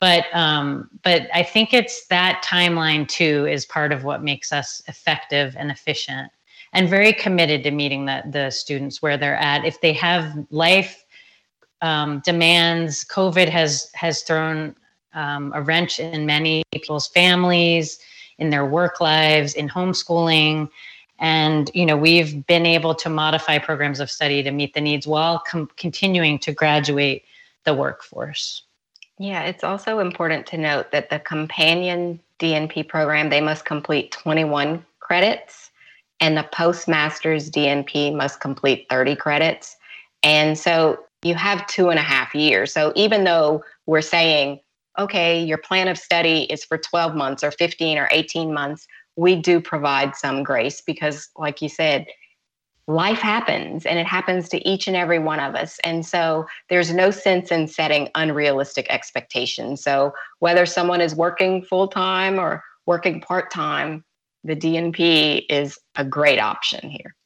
but 0.00 0.24
um, 0.34 0.88
but 1.02 1.28
i 1.34 1.42
think 1.42 1.72
it's 1.72 2.06
that 2.06 2.42
timeline 2.44 3.06
too 3.06 3.46
is 3.46 3.66
part 3.66 3.92
of 3.92 4.04
what 4.04 4.22
makes 4.22 4.52
us 4.52 4.82
effective 4.88 5.54
and 5.58 5.70
efficient 5.70 6.30
and 6.74 6.88
very 6.88 7.14
committed 7.14 7.62
to 7.62 7.70
meeting 7.70 8.04
the, 8.04 8.22
the 8.30 8.50
students 8.50 9.00
where 9.00 9.16
they're 9.16 9.36
at 9.36 9.64
if 9.64 9.80
they 9.80 9.92
have 9.92 10.46
life 10.50 11.04
um, 11.80 12.20
demands 12.24 13.04
covid 13.04 13.48
has 13.48 13.90
has 13.94 14.22
thrown 14.22 14.74
um, 15.18 15.52
a 15.54 15.62
wrench 15.62 15.98
in 15.98 16.26
many 16.26 16.62
people's 16.72 17.08
families, 17.08 17.98
in 18.38 18.50
their 18.50 18.66
work 18.66 19.00
lives, 19.00 19.54
in 19.54 19.68
homeschooling. 19.68 20.68
And, 21.18 21.70
you 21.74 21.84
know, 21.84 21.96
we've 21.96 22.46
been 22.46 22.66
able 22.66 22.94
to 22.94 23.08
modify 23.08 23.58
programs 23.58 24.00
of 24.00 24.10
study 24.10 24.42
to 24.42 24.50
meet 24.50 24.74
the 24.74 24.80
needs 24.80 25.06
while 25.06 25.40
com- 25.40 25.70
continuing 25.76 26.38
to 26.40 26.52
graduate 26.52 27.24
the 27.64 27.74
workforce. 27.74 28.62
Yeah, 29.18 29.42
it's 29.42 29.64
also 29.64 29.98
important 29.98 30.46
to 30.46 30.56
note 30.56 30.92
that 30.92 31.10
the 31.10 31.18
companion 31.18 32.20
DNP 32.38 32.86
program, 32.86 33.30
they 33.30 33.40
must 33.40 33.64
complete 33.64 34.12
21 34.12 34.84
credits, 35.00 35.70
and 36.20 36.36
the 36.36 36.48
postmaster's 36.52 37.50
DNP 37.50 38.14
must 38.14 38.40
complete 38.40 38.86
30 38.88 39.16
credits. 39.16 39.76
And 40.22 40.56
so 40.56 41.00
you 41.22 41.34
have 41.34 41.66
two 41.66 41.90
and 41.90 41.98
a 41.98 42.02
half 42.02 42.34
years. 42.34 42.72
So 42.72 42.92
even 42.94 43.24
though 43.24 43.64
we're 43.86 44.02
saying 44.02 44.60
okay, 44.98 45.42
your 45.42 45.58
plan 45.58 45.88
of 45.88 45.96
study 45.96 46.42
is 46.44 46.64
for 46.64 46.76
12 46.76 47.14
months 47.14 47.44
or 47.44 47.50
15 47.52 47.98
or 47.98 48.08
18 48.10 48.52
months, 48.52 48.86
we 49.18 49.34
do 49.34 49.60
provide 49.60 50.14
some 50.14 50.44
grace 50.44 50.80
because, 50.80 51.28
like 51.36 51.60
you 51.60 51.68
said, 51.68 52.06
life 52.86 53.18
happens 53.18 53.84
and 53.84 53.98
it 53.98 54.06
happens 54.06 54.48
to 54.48 54.66
each 54.66 54.86
and 54.86 54.96
every 54.96 55.18
one 55.18 55.40
of 55.40 55.56
us. 55.56 55.78
And 55.82 56.06
so 56.06 56.46
there's 56.68 56.92
no 56.92 57.10
sense 57.10 57.50
in 57.50 57.66
setting 57.66 58.08
unrealistic 58.14 58.86
expectations. 58.90 59.82
So 59.82 60.14
whether 60.38 60.64
someone 60.64 61.00
is 61.00 61.16
working 61.16 61.64
full 61.64 61.88
time 61.88 62.38
or 62.38 62.62
working 62.86 63.20
part 63.20 63.50
time, 63.50 64.04
the 64.44 64.54
DNP 64.54 65.46
is 65.50 65.80
a 65.96 66.04
great 66.04 66.38
option 66.38 66.88
here 66.88 67.16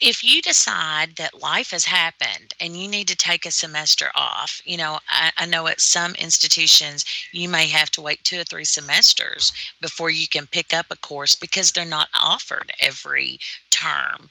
if 0.00 0.22
you 0.22 0.42
decide 0.42 1.16
that 1.16 1.40
life 1.40 1.70
has 1.70 1.84
happened 1.84 2.54
and 2.60 2.76
you 2.76 2.88
need 2.88 3.08
to 3.08 3.16
take 3.16 3.46
a 3.46 3.50
semester 3.50 4.10
off, 4.14 4.60
you 4.64 4.76
know, 4.76 4.98
I, 5.08 5.32
I, 5.36 5.46
know 5.46 5.66
at 5.66 5.80
some 5.80 6.14
institutions 6.14 7.04
you 7.32 7.48
may 7.48 7.66
have 7.66 7.90
to 7.92 8.02
wait 8.02 8.22
two 8.24 8.40
or 8.40 8.44
three 8.44 8.64
semesters 8.64 9.52
before 9.80 10.10
you 10.10 10.28
can 10.28 10.46
pick 10.46 10.74
up 10.74 10.86
a 10.90 10.96
course 10.96 11.34
because 11.34 11.72
they're 11.72 11.84
not 11.84 12.08
offered 12.14 12.72
every 12.80 13.38
term. 13.70 14.28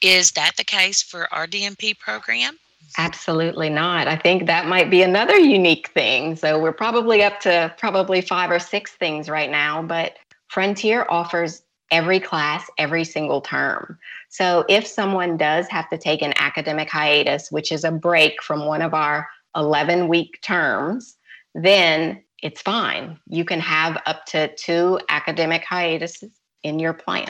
Is 0.00 0.32
that 0.32 0.52
the 0.56 0.64
case 0.64 1.02
for 1.02 1.32
our 1.32 1.46
DNP 1.46 1.98
program? 1.98 2.58
Absolutely 2.98 3.70
not. 3.70 4.08
I 4.08 4.16
think 4.16 4.46
that 4.46 4.66
might 4.66 4.90
be 4.90 5.02
another 5.02 5.38
unique 5.38 5.88
thing. 5.88 6.36
So 6.36 6.60
we're 6.60 6.72
probably 6.72 7.22
up 7.22 7.40
to 7.40 7.72
probably 7.78 8.20
five 8.20 8.50
or 8.50 8.58
six 8.58 8.92
things 8.92 9.28
right 9.28 9.50
now, 9.50 9.82
but 9.82 10.16
Frontier 10.48 11.06
offers 11.08 11.62
every 11.90 12.18
class 12.18 12.68
every 12.78 13.04
single 13.04 13.40
term. 13.40 13.98
So 14.32 14.64
if 14.66 14.86
someone 14.86 15.36
does 15.36 15.68
have 15.68 15.90
to 15.90 15.98
take 15.98 16.22
an 16.22 16.32
academic 16.36 16.88
hiatus, 16.88 17.52
which 17.52 17.70
is 17.70 17.84
a 17.84 17.92
break 17.92 18.42
from 18.42 18.64
one 18.64 18.80
of 18.80 18.94
our 18.94 19.28
11 19.54 20.08
week 20.08 20.40
terms, 20.40 21.18
then 21.54 22.24
it's 22.42 22.62
fine. 22.62 23.20
You 23.28 23.44
can 23.44 23.60
have 23.60 24.00
up 24.06 24.24
to 24.28 24.50
two 24.56 24.98
academic 25.10 25.64
hiatuses 25.64 26.30
in 26.62 26.78
your 26.78 26.94
plan. 26.94 27.28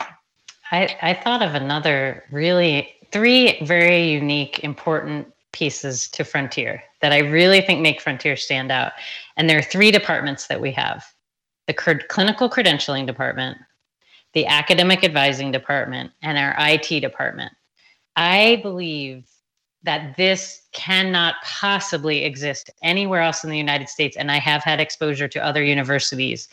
I, 0.71 0.95
I 1.01 1.13
thought 1.13 1.41
of 1.41 1.55
another 1.55 2.23
really 2.31 2.95
three 3.11 3.59
very 3.65 4.09
unique, 4.09 4.63
important 4.63 5.27
pieces 5.51 6.07
to 6.11 6.23
Frontier 6.23 6.81
that 7.01 7.11
I 7.11 7.17
really 7.17 7.59
think 7.59 7.81
make 7.81 7.99
Frontier 7.99 8.37
stand 8.37 8.71
out. 8.71 8.93
And 9.35 9.49
there 9.49 9.59
are 9.59 9.61
three 9.61 9.91
departments 9.91 10.47
that 10.47 10.61
we 10.61 10.71
have 10.71 11.03
the 11.67 11.73
clinical 11.73 12.49
credentialing 12.49 13.07
department, 13.07 13.57
the 14.33 14.45
academic 14.47 15.03
advising 15.03 15.51
department, 15.51 16.11
and 16.21 16.37
our 16.37 16.55
IT 16.57 16.99
department. 16.99 17.53
I 18.15 18.59
believe 18.63 19.27
that 19.83 20.15
this 20.15 20.61
cannot 20.71 21.35
possibly 21.43 22.23
exist 22.23 22.69
anywhere 22.81 23.21
else 23.21 23.43
in 23.43 23.49
the 23.49 23.57
United 23.57 23.89
States. 23.89 24.15
And 24.15 24.31
I 24.31 24.39
have 24.39 24.63
had 24.63 24.79
exposure 24.79 25.27
to 25.27 25.45
other 25.45 25.63
universities. 25.63 26.47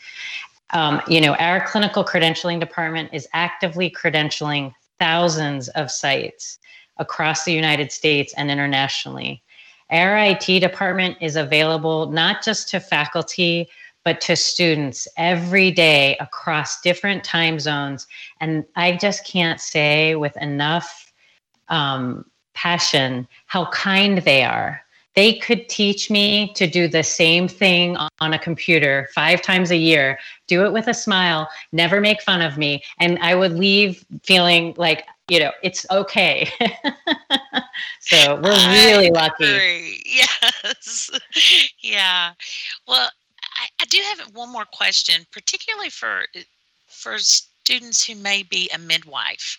Um, 0.70 1.00
you 1.08 1.20
know, 1.20 1.34
our 1.36 1.64
clinical 1.66 2.04
credentialing 2.04 2.60
department 2.60 3.10
is 3.12 3.28
actively 3.32 3.90
credentialing 3.90 4.72
thousands 4.98 5.68
of 5.70 5.90
sites 5.90 6.58
across 6.98 7.44
the 7.44 7.52
United 7.52 7.92
States 7.92 8.34
and 8.36 8.50
internationally. 8.50 9.42
Our 9.90 10.16
IT 10.18 10.60
department 10.60 11.16
is 11.20 11.36
available 11.36 12.10
not 12.10 12.44
just 12.44 12.68
to 12.70 12.80
faculty, 12.80 13.68
but 14.04 14.20
to 14.22 14.36
students 14.36 15.06
every 15.16 15.70
day 15.70 16.16
across 16.20 16.80
different 16.80 17.24
time 17.24 17.58
zones. 17.58 18.06
And 18.40 18.64
I 18.76 18.96
just 18.96 19.26
can't 19.26 19.60
say 19.60 20.14
with 20.14 20.36
enough 20.38 21.12
um, 21.68 22.24
passion 22.54 23.28
how 23.46 23.66
kind 23.66 24.18
they 24.18 24.42
are. 24.42 24.80
They 25.16 25.34
could 25.34 25.68
teach 25.68 26.08
me 26.08 26.52
to 26.54 26.68
do 26.68 26.86
the 26.86 27.02
same 27.02 27.48
thing 27.48 27.96
on 28.20 28.32
a 28.32 28.38
computer 28.38 29.08
five 29.12 29.42
times 29.42 29.72
a 29.72 29.76
year, 29.76 30.18
do 30.46 30.64
it 30.64 30.72
with 30.72 30.86
a 30.86 30.94
smile, 30.94 31.48
never 31.72 32.00
make 32.00 32.22
fun 32.22 32.40
of 32.40 32.56
me. 32.56 32.82
And 33.00 33.18
I 33.18 33.34
would 33.34 33.52
leave 33.52 34.04
feeling 34.22 34.74
like 34.76 35.04
you 35.30 35.38
know, 35.38 35.52
it's 35.62 35.86
okay. 35.92 36.48
so 38.00 38.34
we're 38.42 38.50
really 38.50 39.06
I 39.06 39.10
lucky. 39.10 39.44
agree. 39.44 39.96
Yes. 40.10 41.10
yeah. 41.80 42.32
Well, 42.88 43.10
I, 43.60 43.66
I 43.80 43.84
do 43.86 43.98
have 44.16 44.34
one 44.34 44.50
more 44.50 44.66
question, 44.72 45.26
particularly 45.32 45.90
for 45.90 46.22
for 46.88 47.18
students 47.18 48.04
who 48.04 48.16
may 48.16 48.42
be 48.42 48.68
a 48.74 48.78
midwife. 48.78 49.56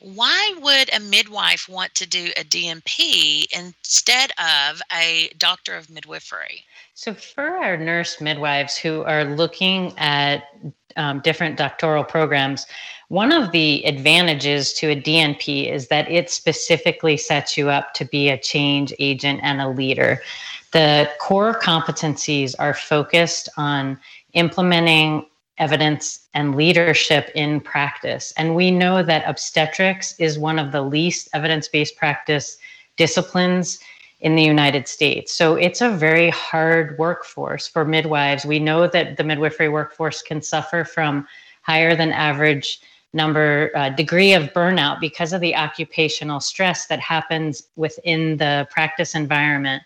Why 0.00 0.54
would 0.60 0.94
a 0.94 1.00
midwife 1.00 1.68
want 1.68 1.94
to 1.94 2.06
do 2.06 2.30
a 2.36 2.44
DNP 2.44 3.46
instead 3.56 4.30
of 4.38 4.82
a 4.92 5.30
doctor 5.38 5.74
of 5.74 5.88
midwifery? 5.88 6.64
So, 6.94 7.14
for 7.14 7.56
our 7.56 7.76
nurse 7.76 8.20
midwives 8.20 8.76
who 8.76 9.02
are 9.04 9.24
looking 9.24 9.94
at 9.96 10.44
um, 10.96 11.20
different 11.20 11.56
doctoral 11.56 12.04
programs, 12.04 12.66
one 13.08 13.32
of 13.32 13.52
the 13.52 13.84
advantages 13.86 14.72
to 14.74 14.90
a 14.90 15.00
DNP 15.00 15.72
is 15.72 15.88
that 15.88 16.10
it 16.10 16.30
specifically 16.30 17.16
sets 17.16 17.56
you 17.56 17.70
up 17.70 17.94
to 17.94 18.04
be 18.04 18.28
a 18.28 18.38
change 18.38 18.92
agent 18.98 19.40
and 19.42 19.60
a 19.60 19.68
leader. 19.68 20.20
The 20.76 21.10
core 21.18 21.58
competencies 21.58 22.54
are 22.58 22.74
focused 22.74 23.48
on 23.56 23.98
implementing 24.34 25.24
evidence 25.56 26.28
and 26.34 26.54
leadership 26.54 27.30
in 27.34 27.62
practice. 27.62 28.34
And 28.36 28.54
we 28.54 28.70
know 28.70 29.02
that 29.02 29.26
obstetrics 29.26 30.14
is 30.18 30.38
one 30.38 30.58
of 30.58 30.72
the 30.72 30.82
least 30.82 31.30
evidence 31.32 31.66
based 31.66 31.96
practice 31.96 32.58
disciplines 32.98 33.78
in 34.20 34.36
the 34.36 34.42
United 34.42 34.86
States. 34.86 35.32
So 35.32 35.54
it's 35.54 35.80
a 35.80 35.88
very 35.88 36.28
hard 36.28 36.98
workforce 36.98 37.66
for 37.66 37.86
midwives. 37.86 38.44
We 38.44 38.58
know 38.58 38.86
that 38.86 39.16
the 39.16 39.24
midwifery 39.24 39.70
workforce 39.70 40.20
can 40.20 40.42
suffer 40.42 40.84
from 40.84 41.26
higher 41.62 41.96
than 41.96 42.12
average 42.12 42.80
number 43.14 43.70
uh, 43.74 43.88
degree 43.88 44.34
of 44.34 44.52
burnout 44.52 45.00
because 45.00 45.32
of 45.32 45.40
the 45.40 45.56
occupational 45.56 46.40
stress 46.40 46.84
that 46.88 47.00
happens 47.00 47.62
within 47.76 48.36
the 48.36 48.68
practice 48.70 49.14
environment 49.14 49.82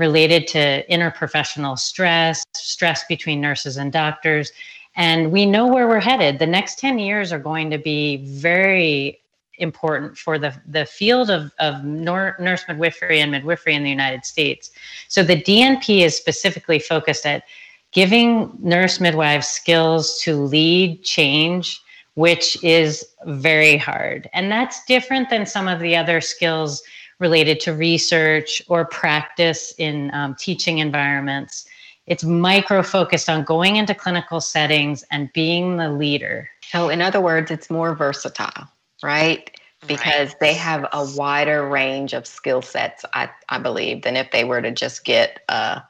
related 0.00 0.48
to 0.48 0.84
interprofessional 0.88 1.78
stress, 1.78 2.42
stress 2.56 3.04
between 3.04 3.40
nurses 3.40 3.76
and 3.76 3.92
doctors, 3.92 4.50
and 4.96 5.30
we 5.30 5.44
know 5.46 5.66
where 5.66 5.86
we're 5.86 6.00
headed. 6.00 6.38
The 6.38 6.46
next 6.46 6.78
10 6.78 6.98
years 6.98 7.32
are 7.32 7.38
going 7.38 7.70
to 7.70 7.78
be 7.78 8.16
very 8.26 9.20
important 9.58 10.16
for 10.16 10.38
the, 10.38 10.54
the 10.66 10.86
field 10.86 11.30
of, 11.30 11.52
of 11.58 11.84
nurse 11.84 12.62
midwifery 12.66 13.20
and 13.20 13.30
midwifery 13.30 13.74
in 13.74 13.84
the 13.84 13.90
United 13.90 14.24
States. 14.24 14.70
So 15.08 15.22
the 15.22 15.40
DNP 15.40 16.00
is 16.00 16.16
specifically 16.16 16.78
focused 16.78 17.26
at 17.26 17.44
giving 17.92 18.50
nurse 18.58 19.00
midwives 19.00 19.48
skills 19.48 20.18
to 20.22 20.34
lead 20.34 21.02
change, 21.04 21.78
which 22.14 22.62
is 22.64 23.04
very 23.26 23.76
hard. 23.76 24.30
And 24.32 24.50
that's 24.50 24.82
different 24.86 25.28
than 25.28 25.44
some 25.44 25.68
of 25.68 25.78
the 25.80 25.94
other 25.94 26.22
skills 26.22 26.82
related 27.20 27.60
to 27.60 27.72
research 27.72 28.60
or 28.68 28.84
practice 28.84 29.72
in 29.78 30.12
um, 30.12 30.34
teaching 30.36 30.78
environments 30.78 31.66
it's 32.10 32.24
micro 32.24 32.82
focused 32.82 33.30
on 33.30 33.44
going 33.44 33.76
into 33.76 33.94
clinical 33.94 34.40
settings 34.40 35.04
and 35.12 35.32
being 35.32 35.76
the 35.76 35.88
leader. 35.90 36.50
So, 36.62 36.88
in 36.88 37.00
other 37.00 37.20
words, 37.20 37.52
it's 37.52 37.70
more 37.70 37.94
versatile, 37.94 38.66
right? 39.00 39.48
Because 39.86 40.30
right. 40.30 40.40
they 40.40 40.54
have 40.54 40.88
a 40.92 41.08
wider 41.14 41.68
range 41.68 42.12
of 42.12 42.26
skill 42.26 42.62
sets, 42.62 43.04
I, 43.14 43.30
I 43.48 43.58
believe, 43.58 44.02
than 44.02 44.16
if 44.16 44.32
they 44.32 44.42
were 44.42 44.60
to 44.60 44.72
just 44.72 45.04
get 45.04 45.40
a 45.48 45.82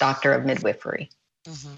doctor 0.00 0.32
of 0.32 0.44
midwifery. 0.44 1.08
Mm-hmm 1.46 1.74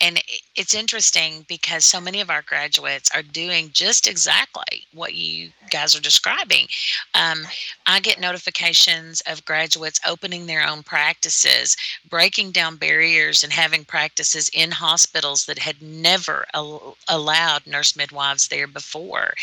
and 0.00 0.20
it's 0.56 0.74
interesting 0.74 1.44
because 1.48 1.84
so 1.84 2.00
many 2.00 2.20
of 2.20 2.30
our 2.30 2.42
graduates 2.42 3.10
are 3.14 3.22
doing 3.22 3.70
just 3.72 4.08
exactly 4.08 4.86
what 4.94 5.14
you 5.14 5.50
guys 5.70 5.94
are 5.94 6.00
describing. 6.00 6.66
Um, 7.14 7.42
I 7.86 8.00
get 8.00 8.20
notifications 8.20 9.20
of 9.26 9.44
graduates 9.44 10.00
opening 10.06 10.46
their 10.46 10.66
own 10.66 10.82
practices, 10.82 11.76
breaking 12.08 12.52
down 12.52 12.76
barriers, 12.76 13.44
and 13.44 13.52
having 13.52 13.84
practices 13.84 14.48
in 14.54 14.70
hospitals 14.70 15.44
that 15.44 15.58
had 15.58 15.82
never 15.82 16.46
al- 16.54 16.96
allowed 17.08 17.66
nurse 17.66 17.94
midwives 17.94 18.48
there 18.48 18.66
before. 18.66 19.34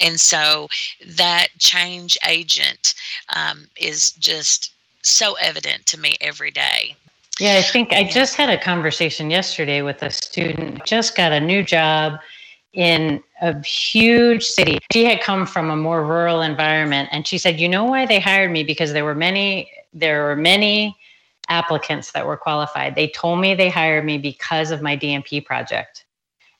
And 0.00 0.18
so 0.18 0.68
that 1.06 1.48
change 1.58 2.16
agent 2.26 2.94
um, 3.36 3.68
is 3.76 4.12
just 4.12 4.72
so 5.02 5.34
evident 5.34 5.86
to 5.86 6.00
me 6.00 6.16
every 6.20 6.50
day. 6.50 6.96
Yeah, 7.40 7.56
I 7.56 7.62
think 7.62 7.92
I 7.92 8.04
just 8.04 8.36
had 8.36 8.50
a 8.50 8.58
conversation 8.58 9.30
yesterday 9.30 9.82
with 9.82 10.02
a 10.02 10.10
student, 10.10 10.84
just 10.84 11.16
got 11.16 11.32
a 11.32 11.40
new 11.40 11.62
job 11.62 12.20
in 12.72 13.22
a 13.40 13.62
huge 13.64 14.44
city. 14.44 14.78
She 14.92 15.04
had 15.04 15.20
come 15.20 15.46
from 15.46 15.70
a 15.70 15.76
more 15.76 16.04
rural 16.04 16.42
environment 16.42 17.08
and 17.12 17.26
she 17.26 17.38
said, 17.38 17.58
"You 17.58 17.68
know 17.68 17.84
why 17.84 18.06
they 18.06 18.20
hired 18.20 18.50
me 18.50 18.64
because 18.64 18.92
there 18.92 19.04
were 19.04 19.14
many 19.14 19.70
there 19.92 20.24
were 20.24 20.36
many 20.36 20.96
applicants 21.48 22.12
that 22.12 22.26
were 22.26 22.36
qualified. 22.36 22.94
They 22.94 23.08
told 23.08 23.40
me 23.40 23.54
they 23.54 23.68
hired 23.68 24.04
me 24.04 24.18
because 24.18 24.70
of 24.70 24.80
my 24.80 24.96
DNP 24.96 25.44
project 25.44 26.04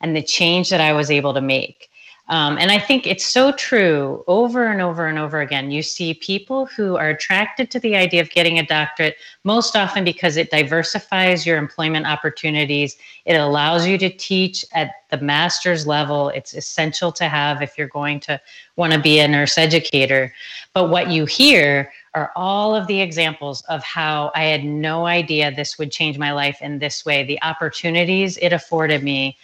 and 0.00 0.14
the 0.16 0.22
change 0.22 0.68
that 0.70 0.80
I 0.80 0.92
was 0.92 1.10
able 1.10 1.34
to 1.34 1.40
make." 1.40 1.88
Um, 2.28 2.56
and 2.56 2.70
I 2.70 2.78
think 2.78 3.06
it's 3.06 3.26
so 3.26 3.50
true 3.52 4.22
over 4.28 4.68
and 4.68 4.80
over 4.80 5.06
and 5.06 5.18
over 5.18 5.40
again. 5.40 5.72
You 5.72 5.82
see 5.82 6.14
people 6.14 6.66
who 6.66 6.96
are 6.96 7.10
attracted 7.10 7.70
to 7.72 7.80
the 7.80 7.96
idea 7.96 8.22
of 8.22 8.30
getting 8.30 8.58
a 8.58 8.64
doctorate 8.64 9.16
most 9.42 9.74
often 9.74 10.04
because 10.04 10.36
it 10.36 10.50
diversifies 10.50 11.44
your 11.44 11.58
employment 11.58 12.06
opportunities. 12.06 12.96
It 13.26 13.34
allows 13.34 13.86
you 13.86 13.98
to 13.98 14.08
teach 14.08 14.64
at 14.72 14.92
the 15.10 15.18
master's 15.18 15.84
level. 15.86 16.28
It's 16.28 16.54
essential 16.54 17.10
to 17.12 17.28
have 17.28 17.60
if 17.60 17.76
you're 17.76 17.88
going 17.88 18.20
to 18.20 18.40
want 18.76 18.92
to 18.92 19.00
be 19.00 19.18
a 19.18 19.26
nurse 19.26 19.58
educator. 19.58 20.32
But 20.74 20.90
what 20.90 21.10
you 21.10 21.26
hear 21.26 21.92
are 22.14 22.30
all 22.36 22.74
of 22.74 22.86
the 22.86 23.00
examples 23.00 23.62
of 23.62 23.82
how 23.82 24.30
I 24.34 24.44
had 24.44 24.64
no 24.64 25.06
idea 25.06 25.50
this 25.50 25.76
would 25.76 25.90
change 25.90 26.18
my 26.18 26.32
life 26.32 26.62
in 26.62 26.78
this 26.78 27.04
way, 27.04 27.24
the 27.24 27.42
opportunities 27.42 28.38
it 28.38 28.52
afforded 28.52 29.02
me 29.02 29.36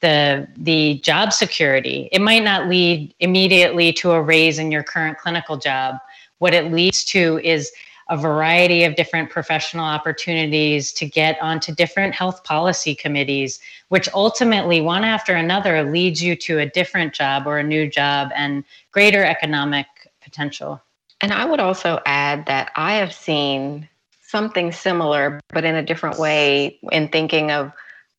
the 0.00 0.46
the 0.56 0.98
job 1.00 1.32
security. 1.32 2.08
It 2.12 2.20
might 2.20 2.44
not 2.44 2.68
lead 2.68 3.14
immediately 3.20 3.92
to 3.94 4.12
a 4.12 4.22
raise 4.22 4.58
in 4.58 4.70
your 4.70 4.82
current 4.82 5.18
clinical 5.18 5.56
job. 5.56 5.96
What 6.38 6.54
it 6.54 6.72
leads 6.72 7.04
to 7.06 7.40
is 7.42 7.72
a 8.08 8.16
variety 8.16 8.84
of 8.84 8.94
different 8.94 9.30
professional 9.30 9.84
opportunities 9.84 10.92
to 10.92 11.06
get 11.06 11.40
onto 11.42 11.74
different 11.74 12.14
health 12.14 12.44
policy 12.44 12.94
committees, 12.94 13.58
which 13.88 14.08
ultimately, 14.14 14.80
one 14.80 15.02
after 15.02 15.34
another, 15.34 15.82
leads 15.82 16.22
you 16.22 16.36
to 16.36 16.60
a 16.60 16.66
different 16.66 17.12
job 17.12 17.46
or 17.46 17.58
a 17.58 17.64
new 17.64 17.88
job 17.88 18.30
and 18.36 18.64
greater 18.92 19.24
economic 19.24 19.86
potential. 20.22 20.80
And 21.20 21.32
I 21.32 21.44
would 21.46 21.60
also 21.60 22.00
add 22.06 22.46
that 22.46 22.70
I 22.76 22.94
have 22.94 23.12
seen 23.12 23.88
something 24.22 24.70
similar, 24.70 25.40
but 25.48 25.64
in 25.64 25.74
a 25.74 25.82
different 25.82 26.18
way, 26.18 26.78
in 26.92 27.08
thinking 27.08 27.50
of 27.50 27.72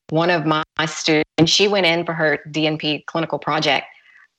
one 0.10 0.30
of 0.30 0.46
my 0.46 0.64
students, 0.86 1.26
she 1.46 1.68
went 1.68 1.86
in 1.86 2.06
for 2.06 2.14
her 2.14 2.40
DNP 2.50 3.06
clinical 3.06 3.40
project. 3.40 3.88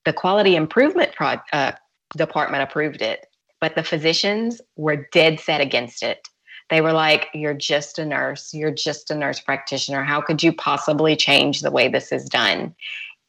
The 0.05 0.13
quality 0.13 0.57
improvement 0.57 1.13
pro- 1.15 1.37
uh, 1.53 1.73
department 2.17 2.63
approved 2.63 3.03
it, 3.03 3.27
but 3.61 3.75
the 3.75 3.83
physicians 3.83 4.61
were 4.77 5.09
dead 5.13 5.41
set 5.41 5.61
against 5.61 6.03
it. 6.03 6.27
They 6.71 6.81
were 6.81 6.93
like, 6.93 7.29
You're 7.35 7.55
just 7.55 7.99
a 7.99 8.05
nurse. 8.05 8.53
You're 8.55 8.71
just 8.71 9.11
a 9.11 9.15
nurse 9.15 9.41
practitioner. 9.41 10.03
How 10.03 10.21
could 10.21 10.43
you 10.43 10.53
possibly 10.53 11.17
change 11.17 11.61
the 11.61 11.71
way 11.71 11.89
this 11.89 12.13
is 12.13 12.29
done? 12.29 12.75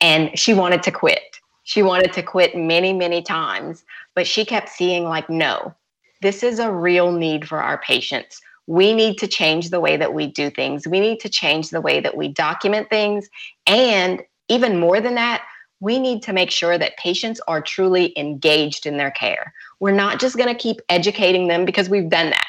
And 0.02 0.38
she 0.38 0.54
wanted 0.54 0.84
to 0.84 0.91
quit. 0.91 1.39
She 1.63 1.84
wanted 1.84 2.13
to 2.13 2.23
quit 2.23 2.56
many, 2.56 2.93
many 2.93 3.21
times, 3.21 3.84
but 4.15 4.25
she 4.25 4.43
kept 4.43 4.69
seeing, 4.69 5.04
like, 5.04 5.30
no, 5.30 5.73
this 6.21 6.41
is 6.41 6.60
a 6.60 6.71
real 6.71 7.12
need 7.12 7.47
for 7.47 7.62
our 7.62 7.78
patients 7.78 8.41
we 8.69 8.93
need 8.93 9.17
to 9.17 9.27
change 9.27 9.71
the 9.71 9.79
way 9.79 9.97
that 9.97 10.13
we 10.13 10.27
do 10.27 10.51
things. 10.51 10.88
We 10.88 10.99
need 10.99 11.19
to 11.21 11.27
change 11.27 11.71
the 11.71 11.82
way 11.82 11.99
that 12.01 12.15
we 12.15 12.27
document 12.27 12.88
things. 12.88 13.27
And 13.65 14.21
even 14.47 14.79
more 14.79 15.01
than 15.01 15.15
that, 15.15 15.43
we 15.79 15.97
need 15.97 16.21
to 16.21 16.34
make 16.34 16.51
sure 16.51 16.77
that 16.77 16.95
patients 16.97 17.41
are 17.47 17.63
truly 17.63 18.13
engaged 18.15 18.86
in 18.86 18.97
their 18.97 19.10
care. 19.10 19.55
We're 19.79 19.95
not 19.95 20.19
just 20.19 20.38
going 20.38 20.49
to 20.49 20.62
keep 20.62 20.82
educating 20.88 21.47
them 21.47 21.65
because 21.65 21.89
we've 21.89 22.12
done 22.12 22.29
that. 22.29 22.45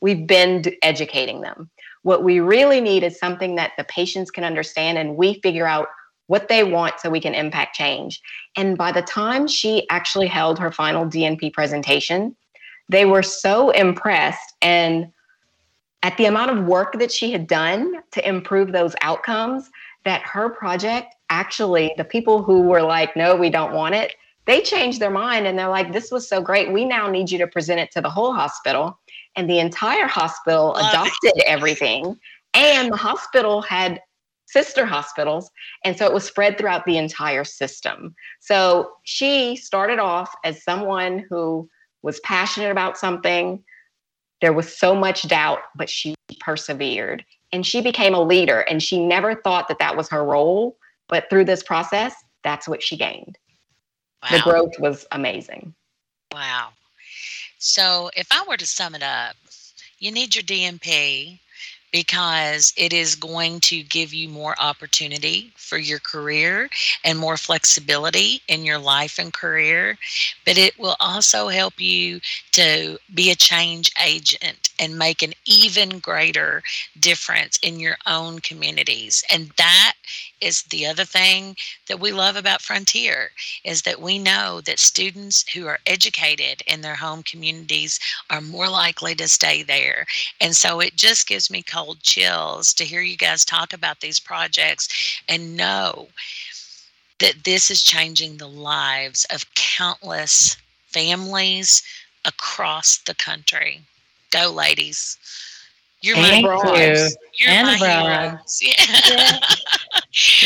We've 0.00 0.24
been 0.24 0.62
educating 0.82 1.40
them. 1.40 1.68
What 2.02 2.22
we 2.22 2.38
really 2.38 2.80
need 2.80 3.02
is 3.02 3.18
something 3.18 3.56
that 3.56 3.72
the 3.76 3.82
patients 3.82 4.30
can 4.30 4.44
understand 4.44 4.98
and 4.98 5.16
we 5.16 5.40
figure 5.40 5.66
out 5.66 5.88
what 6.28 6.46
they 6.46 6.62
want 6.62 7.00
so 7.00 7.10
we 7.10 7.20
can 7.20 7.34
impact 7.34 7.74
change. 7.74 8.20
And 8.56 8.78
by 8.78 8.92
the 8.92 9.02
time 9.02 9.48
she 9.48 9.84
actually 9.90 10.28
held 10.28 10.60
her 10.60 10.70
final 10.70 11.06
DNP 11.06 11.52
presentation, 11.52 12.36
they 12.88 13.04
were 13.04 13.24
so 13.24 13.70
impressed 13.70 14.54
and 14.62 15.12
at 16.06 16.16
the 16.18 16.26
amount 16.26 16.52
of 16.52 16.64
work 16.66 16.98
that 17.00 17.10
she 17.10 17.32
had 17.32 17.48
done 17.48 17.94
to 18.12 18.26
improve 18.28 18.70
those 18.70 18.94
outcomes 19.00 19.68
that 20.04 20.22
her 20.22 20.48
project 20.48 21.14
actually 21.30 21.92
the 21.96 22.04
people 22.04 22.42
who 22.42 22.62
were 22.62 22.82
like 22.82 23.16
no 23.16 23.34
we 23.34 23.50
don't 23.50 23.72
want 23.72 23.92
it 23.94 24.14
they 24.46 24.60
changed 24.60 25.00
their 25.00 25.10
mind 25.10 25.48
and 25.48 25.58
they're 25.58 25.68
like 25.68 25.92
this 25.92 26.12
was 26.12 26.28
so 26.28 26.40
great 26.40 26.72
we 26.72 26.84
now 26.84 27.10
need 27.10 27.28
you 27.28 27.38
to 27.38 27.46
present 27.48 27.80
it 27.80 27.90
to 27.90 28.00
the 28.00 28.08
whole 28.08 28.32
hospital 28.32 28.96
and 29.34 29.50
the 29.50 29.58
entire 29.58 30.06
hospital 30.06 30.74
Love 30.76 30.90
adopted 30.90 31.32
it. 31.34 31.44
everything 31.46 32.16
and 32.54 32.92
the 32.92 32.96
hospital 32.96 33.60
had 33.60 34.00
sister 34.46 34.86
hospitals. 34.86 35.50
And 35.84 35.96
so 35.98 36.06
it 36.06 36.12
was 36.12 36.24
spread 36.24 36.56
throughout 36.56 36.86
the 36.86 36.96
entire 36.96 37.44
system. 37.44 38.14
So 38.40 38.92
she 39.02 39.56
started 39.56 39.98
off 39.98 40.34
as 40.44 40.62
someone 40.62 41.24
who 41.28 41.68
was 42.02 42.20
passionate 42.20 42.70
about 42.70 42.96
something. 42.96 43.62
There 44.40 44.52
was 44.52 44.76
so 44.76 44.94
much 44.94 45.26
doubt, 45.28 45.60
but 45.74 45.88
she 45.88 46.14
persevered 46.40 47.24
and 47.52 47.66
she 47.66 47.80
became 47.80 48.14
a 48.14 48.22
leader. 48.22 48.60
And 48.60 48.82
she 48.82 49.04
never 49.04 49.34
thought 49.34 49.68
that 49.68 49.78
that 49.78 49.96
was 49.96 50.08
her 50.10 50.24
role. 50.24 50.76
But 51.08 51.30
through 51.30 51.44
this 51.44 51.62
process, 51.62 52.14
that's 52.42 52.68
what 52.68 52.82
she 52.82 52.96
gained. 52.96 53.38
Wow. 54.22 54.36
The 54.36 54.42
growth 54.42 54.72
was 54.78 55.06
amazing. 55.12 55.74
Wow. 56.32 56.70
So 57.58 58.10
if 58.16 58.26
I 58.30 58.44
were 58.46 58.56
to 58.56 58.66
sum 58.66 58.94
it 58.94 59.02
up, 59.02 59.36
you 59.98 60.10
need 60.10 60.34
your 60.34 60.44
DNP 60.44 61.38
because 61.92 62.72
it 62.76 62.92
is 62.92 63.14
going 63.14 63.60
to 63.60 63.82
give 63.82 64.12
you 64.12 64.28
more 64.28 64.54
opportunity 64.60 65.52
for 65.56 65.78
your 65.78 65.98
career 65.98 66.68
and 67.04 67.18
more 67.18 67.36
flexibility 67.36 68.42
in 68.48 68.64
your 68.64 68.78
life 68.78 69.18
and 69.18 69.32
career. 69.32 69.96
But 70.44 70.58
it 70.58 70.78
will 70.78 70.96
also 71.00 71.48
help 71.48 71.80
you 71.80 72.20
to 72.52 72.98
be 73.14 73.30
a 73.30 73.36
change 73.36 73.90
agent 74.04 74.70
and 74.78 74.98
make 74.98 75.22
an 75.22 75.32
even 75.44 75.98
greater 75.98 76.62
difference 76.98 77.58
in 77.62 77.80
your 77.80 77.96
own 78.06 78.40
communities. 78.40 79.24
And 79.30 79.50
that 79.56 79.94
is 80.40 80.62
the 80.64 80.86
other 80.86 81.04
thing 81.04 81.56
that 81.88 82.00
we 82.00 82.12
love 82.12 82.36
about 82.36 82.62
Frontier 82.62 83.30
is 83.64 83.82
that 83.82 84.00
we 84.00 84.18
know 84.18 84.60
that 84.62 84.78
students 84.78 85.44
who 85.52 85.66
are 85.66 85.78
educated 85.86 86.62
in 86.66 86.80
their 86.80 86.96
home 86.96 87.22
communities 87.22 87.98
are 88.30 88.40
more 88.40 88.68
likely 88.68 89.14
to 89.14 89.28
stay 89.28 89.62
there. 89.62 90.06
And 90.40 90.54
so 90.54 90.80
it 90.80 90.96
just 90.96 91.26
gives 91.28 91.50
me 91.50 91.62
cold 91.62 92.02
chills 92.02 92.72
to 92.74 92.84
hear 92.84 93.00
you 93.00 93.16
guys 93.16 93.44
talk 93.44 93.72
about 93.72 94.00
these 94.00 94.20
projects 94.20 95.20
and 95.28 95.56
know 95.56 96.08
that 97.18 97.44
this 97.44 97.70
is 97.70 97.82
changing 97.82 98.36
the 98.36 98.48
lives 98.48 99.24
of 99.30 99.54
countless 99.54 100.56
families 100.86 101.82
across 102.24 102.98
the 102.98 103.14
country. 103.14 103.80
Go, 104.30 104.50
ladies. 104.52 105.18
You're 106.02 106.16
Thank 106.16 106.44
my 106.44 106.60
bros. 106.60 107.16
You. 107.38 107.48
are 107.48 107.50
and 107.50 107.66
my 107.66 107.78
bros. 107.78 108.60
Yeah. 108.60 109.40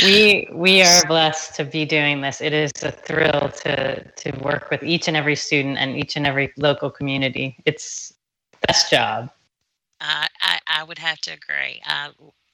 We 0.02 0.48
we 0.52 0.82
are 0.82 1.06
blessed 1.06 1.54
to 1.56 1.64
be 1.64 1.84
doing 1.84 2.20
this. 2.20 2.40
It 2.40 2.52
is 2.52 2.72
a 2.82 2.90
thrill 2.90 3.50
to 3.62 4.02
to 4.02 4.30
work 4.42 4.68
with 4.70 4.82
each 4.82 5.06
and 5.06 5.16
every 5.16 5.36
student 5.36 5.78
and 5.78 5.96
each 5.96 6.16
and 6.16 6.26
every 6.26 6.52
local 6.56 6.90
community. 6.90 7.56
It's 7.66 8.12
best 8.66 8.90
job. 8.90 9.30
Uh, 10.00 10.26
I 10.40 10.58
I 10.66 10.82
would 10.82 10.98
have 10.98 11.20
to 11.20 11.32
agree. 11.32 11.80
I 11.84 12.10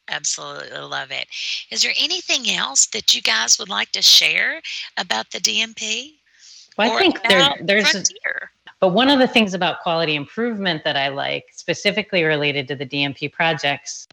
absolutely 0.08 0.78
love 0.78 1.10
it. 1.10 1.26
Is 1.70 1.82
there 1.82 1.94
anything 1.98 2.50
else 2.50 2.86
that 2.88 3.14
you 3.14 3.22
guys 3.22 3.58
would 3.58 3.70
like 3.70 3.92
to 3.92 4.02
share 4.02 4.60
about 4.98 5.30
the 5.30 5.38
DNP? 5.38 6.18
Well, 6.76 6.92
I 6.92 6.98
think 6.98 7.22
there, 7.28 7.54
there's 7.62 7.90
Frontier? 7.90 8.50
But 8.80 8.90
one 8.90 9.08
of 9.08 9.18
the 9.18 9.26
things 9.26 9.54
about 9.54 9.80
quality 9.80 10.14
improvement 10.14 10.84
that 10.84 10.96
I 10.96 11.08
like, 11.08 11.46
specifically 11.52 12.24
related 12.24 12.68
to 12.68 12.76
the 12.76 12.84
DNP 12.84 13.32
projects, 13.32 14.06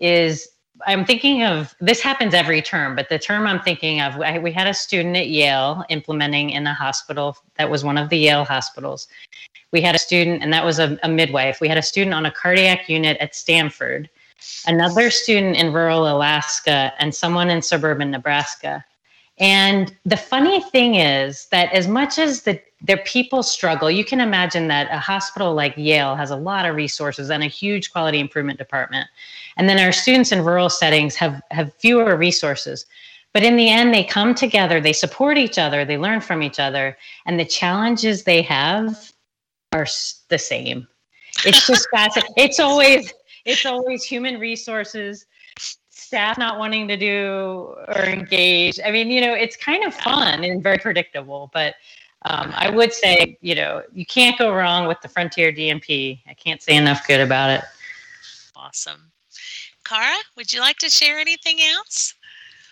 is 0.00 0.48
I'm 0.86 1.04
thinking 1.04 1.42
of 1.42 1.74
this 1.80 2.00
happens 2.00 2.34
every 2.34 2.62
term, 2.62 2.94
but 2.94 3.08
the 3.08 3.18
term 3.18 3.46
I'm 3.46 3.60
thinking 3.60 4.00
of, 4.00 4.20
I, 4.20 4.38
we 4.38 4.52
had 4.52 4.66
a 4.66 4.74
student 4.74 5.16
at 5.16 5.28
Yale 5.28 5.84
implementing 5.88 6.50
in 6.50 6.66
a 6.66 6.74
hospital 6.74 7.36
that 7.56 7.70
was 7.70 7.84
one 7.84 7.98
of 7.98 8.08
the 8.08 8.18
Yale 8.18 8.44
hospitals. 8.44 9.08
We 9.72 9.80
had 9.80 9.94
a 9.94 9.98
student, 9.98 10.42
and 10.42 10.52
that 10.52 10.64
was 10.64 10.78
a, 10.78 10.98
a 11.02 11.08
midwife. 11.08 11.60
We 11.60 11.68
had 11.68 11.78
a 11.78 11.82
student 11.82 12.14
on 12.14 12.26
a 12.26 12.30
cardiac 12.30 12.88
unit 12.88 13.16
at 13.18 13.34
Stanford, 13.34 14.08
another 14.66 15.10
student 15.10 15.56
in 15.56 15.72
rural 15.72 16.08
Alaska, 16.08 16.92
and 16.98 17.14
someone 17.14 17.50
in 17.50 17.60
suburban 17.60 18.10
Nebraska. 18.10 18.84
And 19.40 19.94
the 20.04 20.16
funny 20.16 20.60
thing 20.60 20.96
is 20.96 21.46
that 21.50 21.72
as 21.72 21.86
much 21.86 22.18
as 22.18 22.42
the 22.42 22.60
their 22.80 22.98
people 22.98 23.42
struggle, 23.42 23.90
you 23.90 24.04
can 24.04 24.20
imagine 24.20 24.68
that 24.68 24.88
a 24.92 24.98
hospital 24.98 25.52
like 25.52 25.76
Yale 25.76 26.14
has 26.14 26.30
a 26.30 26.36
lot 26.36 26.64
of 26.64 26.76
resources 26.76 27.28
and 27.28 27.42
a 27.42 27.46
huge 27.46 27.90
quality 27.90 28.20
improvement 28.20 28.58
department. 28.58 29.08
And 29.56 29.68
then 29.68 29.84
our 29.84 29.90
students 29.90 30.30
in 30.30 30.44
rural 30.44 30.70
settings 30.70 31.16
have 31.16 31.42
have 31.50 31.74
fewer 31.74 32.16
resources. 32.16 32.86
But 33.32 33.42
in 33.42 33.56
the 33.56 33.68
end, 33.68 33.92
they 33.92 34.04
come 34.04 34.34
together, 34.34 34.80
they 34.80 34.92
support 34.92 35.38
each 35.38 35.58
other, 35.58 35.84
they 35.84 35.98
learn 35.98 36.20
from 36.20 36.42
each 36.42 36.58
other, 36.58 36.96
and 37.26 37.38
the 37.38 37.44
challenges 37.44 38.24
they 38.24 38.42
have 38.42 39.12
are 39.72 39.86
the 40.28 40.38
same. 40.38 40.88
It's 41.44 41.66
just 41.66 41.88
fascinating. 41.94 42.34
It's 42.36 42.58
always 42.60 43.12
it's 43.44 43.66
always 43.66 44.04
human 44.04 44.38
resources 44.38 45.26
staff 46.08 46.38
not 46.38 46.58
wanting 46.58 46.88
to 46.88 46.96
do 46.96 47.74
or 47.86 48.02
engage. 48.04 48.80
I 48.82 48.90
mean, 48.90 49.10
you 49.10 49.20
know, 49.20 49.34
it's 49.34 49.56
kind 49.56 49.84
of 49.84 49.94
fun 49.94 50.42
and 50.42 50.62
very 50.62 50.78
predictable, 50.78 51.50
but 51.52 51.74
um, 52.24 52.50
I 52.56 52.70
would 52.70 52.94
say, 52.94 53.36
you 53.42 53.54
know, 53.54 53.82
you 53.92 54.06
can't 54.06 54.38
go 54.38 54.52
wrong 54.54 54.88
with 54.88 54.98
the 55.02 55.08
Frontier 55.08 55.52
DNP. 55.52 56.20
I 56.26 56.32
can't 56.32 56.62
say 56.62 56.76
enough 56.76 57.06
good 57.06 57.20
about 57.20 57.50
it. 57.50 57.62
Awesome. 58.56 59.12
Khara, 59.84 60.16
would 60.36 60.50
you 60.50 60.60
like 60.60 60.78
to 60.78 60.88
share 60.88 61.18
anything 61.18 61.58
else? 61.60 62.14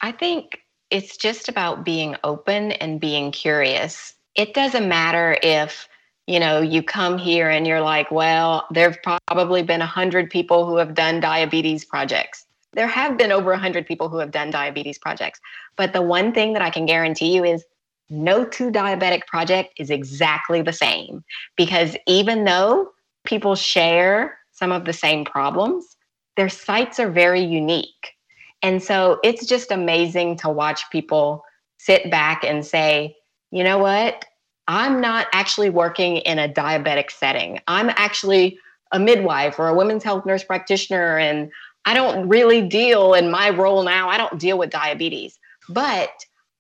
I 0.01 0.12
think 0.12 0.62
it's 0.90 1.18
just 1.18 1.51
about 1.51 1.85
being 1.85 2.16
open 2.25 2.72
and 2.72 2.99
being 2.99 3.33
curious. 3.33 4.14
It 4.35 4.55
doesn't 4.55 4.88
matter 4.88 5.37
if 5.42 5.88
you 6.27 6.40
know 6.40 6.61
you 6.61 6.83
come 6.83 7.18
here 7.18 7.49
and 7.49 7.68
you're 7.68 7.81
like 7.81 8.11
well 8.11 8.66
there've 8.72 8.99
probably 9.29 9.62
been 9.62 9.81
a 9.81 9.87
hundred 9.87 10.29
people 10.29 10.66
who 10.66 10.77
have 10.77 10.92
done 10.92 11.20
diabetes 11.20 11.85
projects 11.85 12.45
there 12.72 12.87
have 12.87 13.16
been 13.16 13.33
over 13.33 13.50
100 13.50 13.87
people 13.87 14.09
who 14.09 14.18
have 14.18 14.31
done 14.31 14.50
diabetes 14.50 14.98
projects. 14.98 15.40
But 15.76 15.92
the 15.92 16.02
one 16.02 16.33
thing 16.33 16.52
that 16.52 16.62
I 16.62 16.70
can 16.70 16.87
guarantee 16.87 17.35
you 17.35 17.44
is 17.44 17.64
no 18.11 18.44
two 18.44 18.70
diabetic 18.70 19.26
project 19.26 19.74
is 19.79 19.90
exactly 19.90 20.62
the 20.62 20.72
same 20.72 21.24
because 21.57 21.96
even 22.07 22.44
though 22.44 22.90
people 23.24 23.55
share 23.55 24.38
some 24.52 24.72
of 24.72 24.85
the 24.85 24.92
same 24.92 25.24
problems, 25.24 25.96
their 26.37 26.48
sites 26.48 27.00
are 27.00 27.11
very 27.11 27.42
unique. 27.42 28.14
And 28.62 28.83
so 28.83 29.18
it's 29.22 29.46
just 29.46 29.70
amazing 29.70 30.37
to 30.38 30.48
watch 30.48 30.88
people 30.90 31.44
sit 31.79 32.11
back 32.11 32.44
and 32.44 32.64
say, 32.64 33.16
you 33.50 33.64
know 33.64 33.79
what? 33.79 34.24
I'm 34.68 35.00
not 35.00 35.29
actually 35.33 35.70
working 35.70 36.18
in 36.18 36.38
a 36.38 36.48
diabetic 36.48 37.11
setting. 37.11 37.61
I'm 37.68 37.90
actually 37.90 38.59
a 38.92 38.98
midwife 38.98 39.59
or 39.59 39.68
a 39.68 39.74
women's 39.74 40.05
health 40.05 40.26
nurse 40.26 40.44
practitioner, 40.44 41.18
and 41.18 41.50
I 41.87 41.94
don't 41.94 42.29
really 42.29 42.62
deal 42.62 43.14
in 43.14 43.31
my 43.31 43.51
role 43.51 43.83
now, 43.85 44.09
I 44.09 44.18
don't 44.18 44.38
deal 44.38 44.59
with 44.59 44.70
diabetes, 44.70 45.38
but 45.68 46.11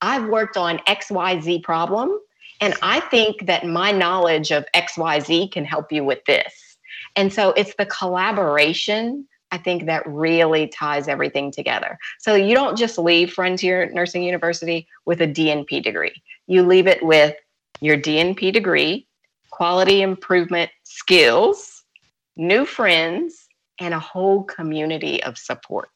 I've 0.00 0.28
worked 0.28 0.56
on 0.56 0.78
XYZ 0.86 1.62
problem. 1.62 2.18
And 2.60 2.74
I 2.80 3.00
think 3.00 3.46
that 3.46 3.66
my 3.66 3.92
knowledge 3.92 4.50
of 4.50 4.64
XYZ 4.74 5.52
can 5.52 5.64
help 5.64 5.92
you 5.92 6.04
with 6.04 6.24
this. 6.24 6.78
And 7.16 7.32
so 7.32 7.50
it's 7.50 7.74
the 7.74 7.86
collaboration, 7.86 9.26
I 9.50 9.58
think, 9.58 9.86
that 9.86 10.06
really 10.06 10.68
ties 10.68 11.08
everything 11.08 11.50
together. 11.50 11.98
So 12.18 12.34
you 12.34 12.54
don't 12.54 12.78
just 12.78 12.96
leave 12.96 13.32
Frontier 13.32 13.90
Nursing 13.92 14.22
University 14.22 14.86
with 15.04 15.20
a 15.20 15.26
DNP 15.26 15.82
degree, 15.82 16.22
you 16.46 16.62
leave 16.62 16.86
it 16.86 17.02
with 17.02 17.34
your 17.80 17.98
DNP 17.98 18.52
degree, 18.52 19.06
quality 19.50 20.00
improvement 20.02 20.70
skills, 20.84 21.82
new 22.36 22.64
friends, 22.64 23.45
and 23.80 23.94
a 23.94 23.98
whole 23.98 24.44
community 24.44 25.22
of 25.22 25.38
support. 25.38 25.88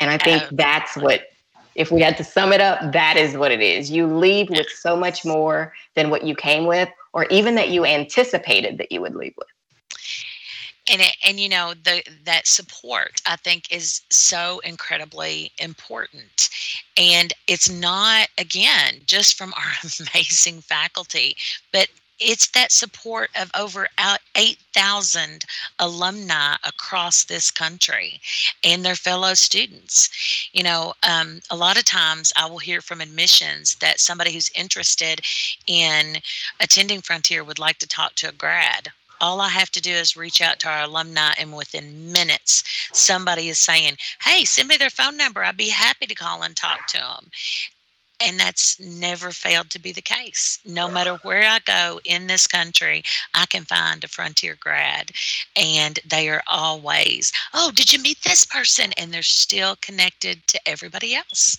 And 0.00 0.10
I 0.10 0.18
think 0.18 0.42
that's 0.52 0.96
what, 0.96 1.28
if 1.74 1.90
we 1.90 2.00
had 2.00 2.16
to 2.16 2.24
sum 2.24 2.52
it 2.52 2.60
up, 2.60 2.92
that 2.92 3.16
is 3.16 3.36
what 3.36 3.52
it 3.52 3.60
is. 3.60 3.90
You 3.90 4.06
leave 4.06 4.50
with 4.50 4.68
so 4.68 4.96
much 4.96 5.24
more 5.24 5.72
than 5.94 6.10
what 6.10 6.24
you 6.24 6.34
came 6.34 6.66
with, 6.66 6.88
or 7.12 7.26
even 7.26 7.54
that 7.54 7.70
you 7.70 7.84
anticipated 7.84 8.78
that 8.78 8.90
you 8.90 9.00
would 9.00 9.14
leave 9.14 9.34
with. 9.36 9.48
And 10.90 11.00
it, 11.00 11.16
and 11.26 11.40
you 11.40 11.48
know 11.48 11.72
the 11.72 12.02
that 12.24 12.46
support 12.46 13.22
I 13.26 13.36
think 13.36 13.72
is 13.72 14.02
so 14.10 14.60
incredibly 14.64 15.50
important, 15.58 16.50
and 16.98 17.32
it's 17.48 17.70
not 17.70 18.28
again 18.36 19.00
just 19.06 19.38
from 19.38 19.54
our 19.56 19.90
amazing 20.14 20.60
faculty, 20.60 21.36
but 21.72 21.88
it's 22.20 22.48
that 22.50 22.72
support 22.72 23.30
of 23.34 23.50
over 23.58 23.88
8,000 24.36 25.44
alumni 25.78 26.56
across 26.64 27.24
this 27.24 27.50
country 27.50 28.20
and 28.62 28.84
their 28.84 28.94
fellow 28.94 29.34
students. 29.34 30.48
You 30.52 30.62
know, 30.62 30.94
um, 31.02 31.40
a 31.50 31.56
lot 31.56 31.78
of 31.78 31.84
times 31.84 32.32
I 32.36 32.46
will 32.46 32.58
hear 32.58 32.80
from 32.80 33.00
admissions 33.00 33.76
that 33.76 34.00
somebody 34.00 34.32
who's 34.32 34.50
interested 34.54 35.20
in 35.66 36.18
attending 36.60 37.00
Frontier 37.00 37.42
would 37.44 37.58
like 37.58 37.78
to 37.78 37.88
talk 37.88 38.14
to 38.16 38.28
a 38.28 38.32
grad. 38.32 38.88
All 39.20 39.40
I 39.40 39.48
have 39.48 39.70
to 39.70 39.80
do 39.80 39.92
is 39.92 40.16
reach 40.16 40.40
out 40.40 40.58
to 40.60 40.68
our 40.68 40.82
alumni, 40.82 41.32
and 41.38 41.56
within 41.56 42.12
minutes, 42.12 42.62
somebody 42.92 43.48
is 43.48 43.58
saying, 43.58 43.96
Hey, 44.20 44.44
send 44.44 44.68
me 44.68 44.76
their 44.76 44.90
phone 44.90 45.16
number. 45.16 45.42
I'd 45.42 45.56
be 45.56 45.68
happy 45.68 46.06
to 46.06 46.14
call 46.14 46.42
and 46.42 46.54
talk 46.54 46.86
to 46.88 46.98
them 46.98 47.30
and 48.20 48.38
that's 48.38 48.78
never 48.80 49.30
failed 49.30 49.70
to 49.70 49.78
be 49.78 49.92
the 49.92 50.02
case. 50.02 50.58
No 50.64 50.88
matter 50.88 51.18
where 51.22 51.48
I 51.48 51.58
go 51.64 52.00
in 52.04 52.26
this 52.26 52.46
country, 52.46 53.02
I 53.34 53.46
can 53.46 53.64
find 53.64 54.02
a 54.04 54.08
Frontier 54.08 54.56
grad, 54.58 55.10
and 55.56 55.98
they 56.08 56.28
are 56.28 56.42
always, 56.46 57.32
oh, 57.52 57.70
did 57.74 57.92
you 57.92 58.00
meet 58.00 58.22
this 58.22 58.44
person? 58.44 58.92
And 58.96 59.12
they're 59.12 59.22
still 59.22 59.76
connected 59.80 60.46
to 60.48 60.68
everybody 60.68 61.14
else. 61.14 61.58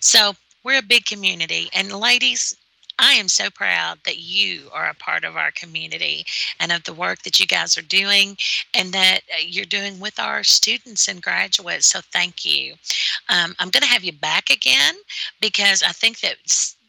So 0.00 0.34
we're 0.64 0.78
a 0.78 0.82
big 0.82 1.04
community. 1.04 1.68
And 1.72 1.92
ladies, 1.92 2.56
I 2.98 3.12
am 3.12 3.28
so 3.28 3.50
proud 3.50 3.98
that 4.04 4.18
you 4.18 4.70
are 4.72 4.88
a 4.88 4.94
part 4.94 5.24
of 5.24 5.36
our 5.36 5.50
community 5.50 6.24
and 6.58 6.72
of 6.72 6.84
the 6.84 6.94
work 6.94 7.22
that 7.22 7.38
you 7.38 7.46
guys 7.46 7.76
are 7.76 7.82
doing 7.82 8.36
and 8.72 8.92
that 8.92 9.20
uh, 9.32 9.38
you're 9.40 9.66
doing 9.66 10.00
with 10.00 10.18
our 10.18 10.42
students 10.42 11.06
and 11.06 11.22
graduates. 11.22 11.86
So 11.86 12.00
thank 12.00 12.44
you. 12.44 12.74
Um, 13.28 13.54
I'm 13.58 13.68
going 13.68 13.82
to 13.82 13.88
have 13.88 14.04
you 14.04 14.12
back 14.12 14.48
again 14.50 14.94
because 15.40 15.82
I 15.82 15.92
think 15.92 16.20
that 16.20 16.36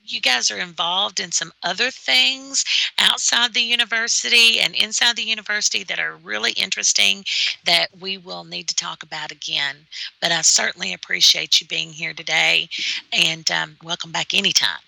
you 0.05 0.22
guys 0.22 0.49
are 0.49 0.58
involved 0.58 1.20
in 1.20 1.32
some 1.32 1.51
other 1.64 1.91
things 1.91 2.64
outside 2.97 3.53
the 3.53 3.62
university 3.62 4.60
and 4.60 4.74
inside 4.74 5.18
the 5.18 5.24
university 5.24 5.84
that 5.84 5.99
are 5.99 6.16
really 6.16 6.51
interesting 6.53 7.26
that 7.66 7.89
we 7.99 8.18
will 8.18 8.45
need 8.45 8.68
to 8.70 8.76
talk 8.76 9.03
about 9.03 9.32
again. 9.32 9.76
But 10.22 10.32
I 10.32 10.41
certainly 10.41 10.93
appreciate 10.93 11.60
you 11.60 11.68
being 11.68 11.89
here 11.89 12.14
today 12.14 12.70
and 13.12 13.49
um, 13.51 13.76
welcome 13.84 14.14
back 14.14 14.34
anytime. 14.34 14.80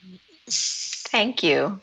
Thank 1.07 1.43
you. 1.43 1.79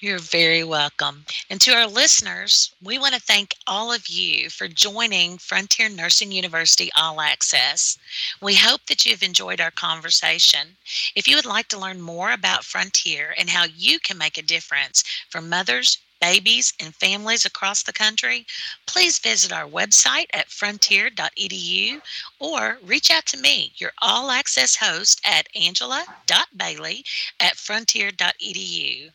You're 0.00 0.20
very 0.20 0.62
welcome. 0.62 1.24
And 1.50 1.60
to 1.60 1.72
our 1.72 1.88
listeners, 1.88 2.72
we 2.80 2.98
want 2.98 3.14
to 3.14 3.20
thank 3.20 3.56
all 3.66 3.92
of 3.92 4.06
you 4.06 4.48
for 4.48 4.68
joining 4.68 5.38
Frontier 5.38 5.88
Nursing 5.88 6.30
University 6.30 6.88
All 6.96 7.20
Access. 7.20 7.98
We 8.40 8.54
hope 8.54 8.86
that 8.86 9.04
you've 9.04 9.24
enjoyed 9.24 9.60
our 9.60 9.72
conversation. 9.72 10.76
If 11.16 11.26
you 11.26 11.34
would 11.34 11.46
like 11.46 11.66
to 11.68 11.80
learn 11.80 12.00
more 12.00 12.30
about 12.30 12.62
Frontier 12.62 13.34
and 13.36 13.50
how 13.50 13.64
you 13.64 13.98
can 13.98 14.16
make 14.18 14.38
a 14.38 14.42
difference 14.42 15.02
for 15.30 15.40
mothers, 15.40 15.98
babies, 16.20 16.72
and 16.80 16.94
families 16.94 17.44
across 17.44 17.82
the 17.82 17.92
country, 17.92 18.46
please 18.86 19.18
visit 19.18 19.52
our 19.52 19.66
website 19.66 20.26
at 20.32 20.50
frontier.edu 20.50 22.02
or 22.38 22.78
reach 22.82 23.10
out 23.10 23.26
to 23.26 23.36
me, 23.36 23.72
your 23.76 23.92
all 24.00 24.30
access 24.30 24.76
host, 24.76 25.20
at 25.24 25.48
angela.bailey 25.54 27.04
at 27.40 27.56
frontier.edu. 27.56 29.10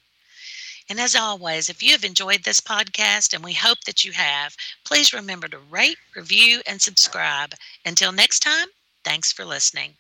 And 0.89 0.99
as 0.99 1.16
always, 1.16 1.70
if 1.70 1.82
you 1.82 1.91
have 1.93 2.04
enjoyed 2.04 2.43
this 2.43 2.60
podcast, 2.60 3.34
and 3.34 3.43
we 3.43 3.54
hope 3.54 3.86
that 3.86 4.04
you 4.04 4.12
have, 4.12 4.56
please 4.84 5.14
remember 5.14 5.47
to 5.47 5.58
rate, 5.58 5.97
review, 6.16 6.62
and 6.68 6.82
subscribe. 6.82 7.56
Until 7.86 8.12
next 8.12 8.41
time, 8.41 8.68
thanks 9.04 9.32
for 9.32 9.45
listening. 9.45 9.95